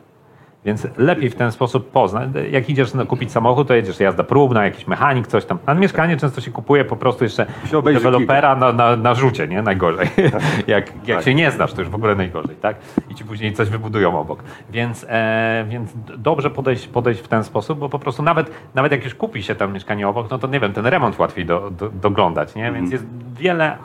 Więc 0.66 0.88
lepiej 0.98 1.30
w 1.30 1.36
ten 1.36 1.52
sposób 1.52 1.92
poznać. 1.92 2.30
Jak 2.52 2.70
idziesz 2.70 2.92
kupić 3.08 3.32
samochód, 3.32 3.68
to 3.68 3.74
jedziesz 3.74 4.00
jazda 4.00 4.24
próbna, 4.24 4.66
jakiś 4.66 4.88
mechanik, 4.88 5.28
coś 5.28 5.46
tam. 5.46 5.58
A 5.66 5.74
mieszkanie 5.74 6.18
często 6.18 6.42
się 6.42 6.52
kupuje 6.52 6.86
po 6.86 6.96
prostu 6.96 7.24
jeszcze 7.24 7.46
dewelopera 7.84 8.56
na, 8.56 8.74
na, 8.74 8.96
na 8.96 9.14
rzucie, 9.14 9.48
nie? 9.48 9.62
Najgorzej. 9.62 10.08
jak 10.68 11.08
jak 11.08 11.18
Tak. 11.18 11.26
się 11.26 11.34
nie 11.36 11.52
znasz, 11.52 11.74
to 11.74 11.82
już 11.82 11.90
w 11.90 11.96
ogóle 11.96 12.16
najgorzej, 12.16 12.56
tak? 12.56 12.76
I 13.10 13.16
ci 13.16 13.26
później 13.26 13.54
coś 13.54 13.70
wybudują 13.70 14.20
obok. 14.20 14.44
Więc, 14.70 15.06
e, 15.10 15.66
więc 15.70 15.92
dobrze 16.18 16.50
podejść, 16.50 16.88
podejść 16.88 17.22
w 17.22 17.28
ten 17.28 17.44
sposób, 17.44 17.80
bo 17.80 17.90
po 17.90 18.00
prostu 18.00 18.24
nawet, 18.24 18.52
nawet 18.76 18.92
jak 18.92 19.04
już 19.04 19.16
kupi 19.16 19.44
się 19.44 19.56
tam 19.56 19.74
mieszkanie 19.74 20.08
obok, 20.08 20.32
no 20.32 20.40
to 20.40 20.48
nie 20.48 20.60
wiem, 20.60 20.74
ten 20.74 20.86
remont 20.86 21.20
łatwiej 21.20 21.46
do, 21.46 21.72
do, 21.72 21.90
doglądać, 21.90 22.56
nie? 22.56 22.72
Więc 22.72 22.92
jest 22.92 23.06
wiele, 23.34 23.78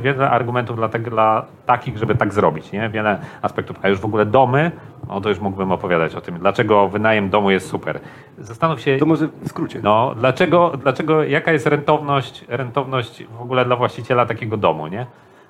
wiele 0.00 0.30
argumentów 0.30 0.76
dla, 0.76 0.88
tego, 0.88 1.10
dla 1.10 1.44
takich, 1.66 1.98
żeby 1.98 2.14
tak 2.14 2.34
zrobić, 2.34 2.72
nie? 2.72 2.88
Wiele 2.88 3.18
aspektów. 3.42 3.76
A 3.82 3.88
już 3.88 3.98
w 4.00 4.04
ogóle 4.04 4.26
domy, 4.26 4.70
no 5.08 5.20
to 5.20 5.28
już 5.28 5.38
mógłbym 5.40 5.72
opowiadać 5.72 6.14
o 6.14 6.20
tym, 6.20 6.38
dlaczego 6.38 6.88
wynajem 6.88 7.30
domu 7.30 7.50
jest 7.50 7.68
super. 7.68 8.00
Zastanów 8.38 8.80
się, 8.80 8.96
To 8.98 9.06
może 9.06 9.26
w 9.28 9.48
skrócie. 9.48 9.80
no, 9.82 10.14
dlaczego, 10.16 10.72
dlaczego, 10.82 11.24
jaka 11.24 11.52
jest 11.52 11.66
rentowność, 11.66 12.44
rentowność 12.48 13.24
w 13.24 13.40
ogóle 13.42 13.64
dla 13.64 13.76
właściciela 13.76 14.26
takiego 14.26 14.56
domu, 14.56 14.86
nie? 14.86 15.06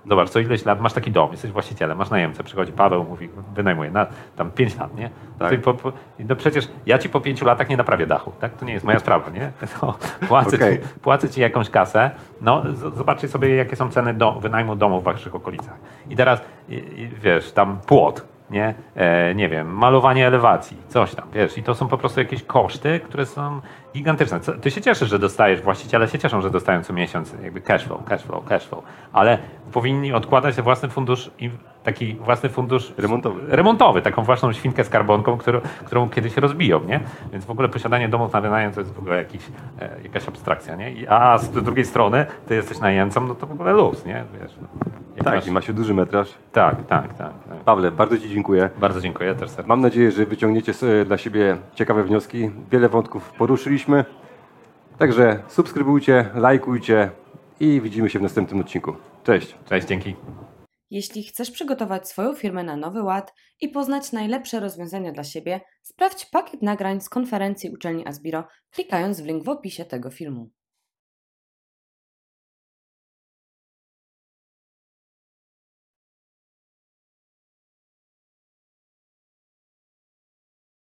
Zobacz, 0.08 0.30
co 0.30 0.40
ileś 0.40 0.64
lat 0.64 0.80
masz 0.80 0.92
taki 0.92 1.10
dom, 1.10 1.30
jesteś 1.32 1.50
właścicielem, 1.50 1.98
masz 1.98 2.10
najemcę, 2.10 2.44
przychodzi 2.44 2.72
Paweł, 2.72 3.04
mówi, 3.04 3.28
wynajmuje 3.54 3.90
na 3.90 4.06
tam 4.36 4.50
5 4.50 4.76
lat, 4.78 4.94
nie? 4.96 5.10
Tak. 5.38 5.50
Ty 5.50 5.58
Po, 5.58 5.74
po, 5.74 5.92
no 6.18 6.36
przecież 6.36 6.68
ja 6.86 6.98
ci 6.98 7.08
po 7.08 7.20
5 7.20 7.42
latach 7.42 7.68
nie 7.68 7.76
naprawię 7.76 8.06
dachu, 8.06 8.32
tak? 8.40 8.52
To 8.54 8.64
nie 8.64 8.72
jest 8.72 8.84
moja 8.84 8.98
sprawa, 8.98 9.30
nie? 9.30 9.52
No, 9.82 9.94
płacę, 10.28 10.56
Okej. 10.56 10.78
ci, 10.78 10.84
płacę 11.02 11.28
ci 11.30 11.40
jakąś 11.40 11.70
kasę, 11.70 12.10
no 12.40 12.62
z- 12.74 12.96
zobaczcie 12.96 13.28
sobie, 13.28 13.54
jakie 13.54 13.76
są 13.76 13.90
ceny 13.90 14.14
do, 14.14 14.32
wynajmu 14.32 14.76
domu 14.76 15.00
w 15.00 15.04
waszych 15.04 15.34
okolicach. 15.34 15.74
I 16.10 16.16
teraz, 16.16 16.40
i, 16.68 16.74
i, 16.74 17.08
wiesz, 17.22 17.52
tam 17.52 17.78
płot, 17.86 18.26
nie? 18.50 18.74
E, 18.96 19.35
nie 19.35 19.48
wiem, 19.48 19.74
malowanie 19.76 20.26
elewacji, 20.26 20.76
coś 20.88 21.14
tam, 21.14 21.28
wiesz, 21.35 21.59
i 21.59 21.62
to 21.62 21.74
są 21.74 21.88
po 21.88 21.98
prostu 21.98 22.20
jakieś 22.20 22.42
koszty, 22.42 23.00
które 23.00 23.26
są 23.26 23.61
gigantyczne. 23.94 24.40
Co, 24.40 24.52
ty 24.52 24.70
się 24.70 24.80
cieszysz, 24.80 25.09
że 25.11 25.18
dostajesz, 25.18 25.61
właściciele 25.62 26.09
się 26.09 26.18
cieszą, 26.18 26.40
że 26.40 26.50
dostają 26.50 26.83
co 26.83 26.92
miesiąc 26.92 27.35
jakby 27.42 27.61
cash 27.61 27.85
flow, 27.85 28.04
cash 28.04 28.22
flow, 28.22 28.44
cash 28.44 28.66
flow, 28.66 28.85
ale 29.12 29.38
powinni 29.72 30.12
odkładać 30.12 30.54
własny 30.61 30.88
fundusz, 30.88 31.30
i 31.38 31.50
taki 31.85 32.14
własny 32.14 32.48
fundusz 32.48 32.92
Remontowy. 32.98 33.40
remontowy, 33.48 34.02
taką 34.02 34.22
własną 34.22 34.52
świnkę 34.52 34.85
skarbonką, 34.85 35.38
którą, 35.38 35.61
którą 35.85 36.09
kiedyś 36.09 36.37
rozbiją, 36.37 36.80
nie? 36.85 37.00
Więc 37.33 37.44
w 37.44 37.50
ogóle 37.50 37.68
posiadanie 37.68 38.09
domów 38.09 38.33
na 38.33 38.40
wynajem 38.40 38.72
to 38.72 38.80
jest 38.80 38.92
w 38.94 38.98
ogóle 38.98 39.16
jakiś, 39.16 39.42
e, 39.80 39.90
jakaś 40.02 40.28
abstrakcja, 40.28 40.76
nie? 40.76 40.92
I- 40.92 41.07
A 41.09 41.38
z 41.38 41.50
drugiej 41.50 41.85
strony 41.85 42.26
ty 42.48 42.54
jesteś 42.54 42.78
najemcą, 42.78 43.26
no 43.26 43.35
to 43.35 43.46
w 43.46 43.52
ogóle 43.52 43.72
luz, 43.72 44.04
nie? 44.07 44.24
Wiesz, 44.40 44.52
no. 44.62 44.68
Jak 45.16 45.24
Tak, 45.24 45.35
masz- 45.35 45.46
i 45.46 45.50
ma 45.50 45.61
się 45.61 45.72
duży 45.72 45.94
metraż. 45.94 46.35
tak, 46.53 46.87
tak, 46.87 47.09
tak, 47.18 47.33
tak. 47.48 47.59
Pawle, 47.64 47.90
bardzo 47.90 48.18
Ci 48.18 48.29
dziękuję. 48.31 48.70
Bardzo 48.81 49.00
dziękuję 49.00 49.35
też 49.35 49.48
serdecznie. 49.50 49.68
Mam 49.68 49.81
nadzieję, 49.81 50.11
że 50.11 50.27
wyciągniecie 50.27 50.74
sobie 50.74 51.05
dla 51.05 51.18
siebie 51.18 51.57
ciekawe 51.74 52.05
wnioski. 52.05 52.50
Wiele 52.70 52.88
wątków 52.88 53.33
poruszyliśmy. 53.38 54.05
Także 54.98 55.42
subskrybujcie, 55.48 56.31
lajkujcie 56.35 57.11
i 57.61 57.81
widzimy 57.81 58.11
się 58.11 58.18
w 58.18 58.22
następnym 58.22 58.61
odcinku. 58.61 58.92
Cześć! 59.24 59.55
Cześć, 59.68 59.87
dzięki. 59.87 60.16
Jeśli 60.90 61.22
chcesz 61.22 61.50
przygotować 61.50 62.09
swoją 62.09 62.35
firmę 62.35 62.62
na 62.62 62.77
nowy 62.77 63.03
ład 63.03 63.35
i 63.61 63.68
poznać 63.68 64.12
najlepsze 64.12 64.61
rozwiązania 64.61 65.12
dla 65.12 65.24
siebie, 65.24 65.61
sprawdź 65.83 66.27
pakiet 66.27 66.62
nagrań 66.62 67.00
z 67.00 67.09
konferencji 67.09 67.70
uczelni 67.70 68.07
Asbiro, 68.07 68.44
klikając 68.70 69.20
w 69.20 69.27
link 69.27 69.44
w 69.44 69.48
opisie 69.48 69.85
tego 69.85 70.11
filmu. 70.11 70.50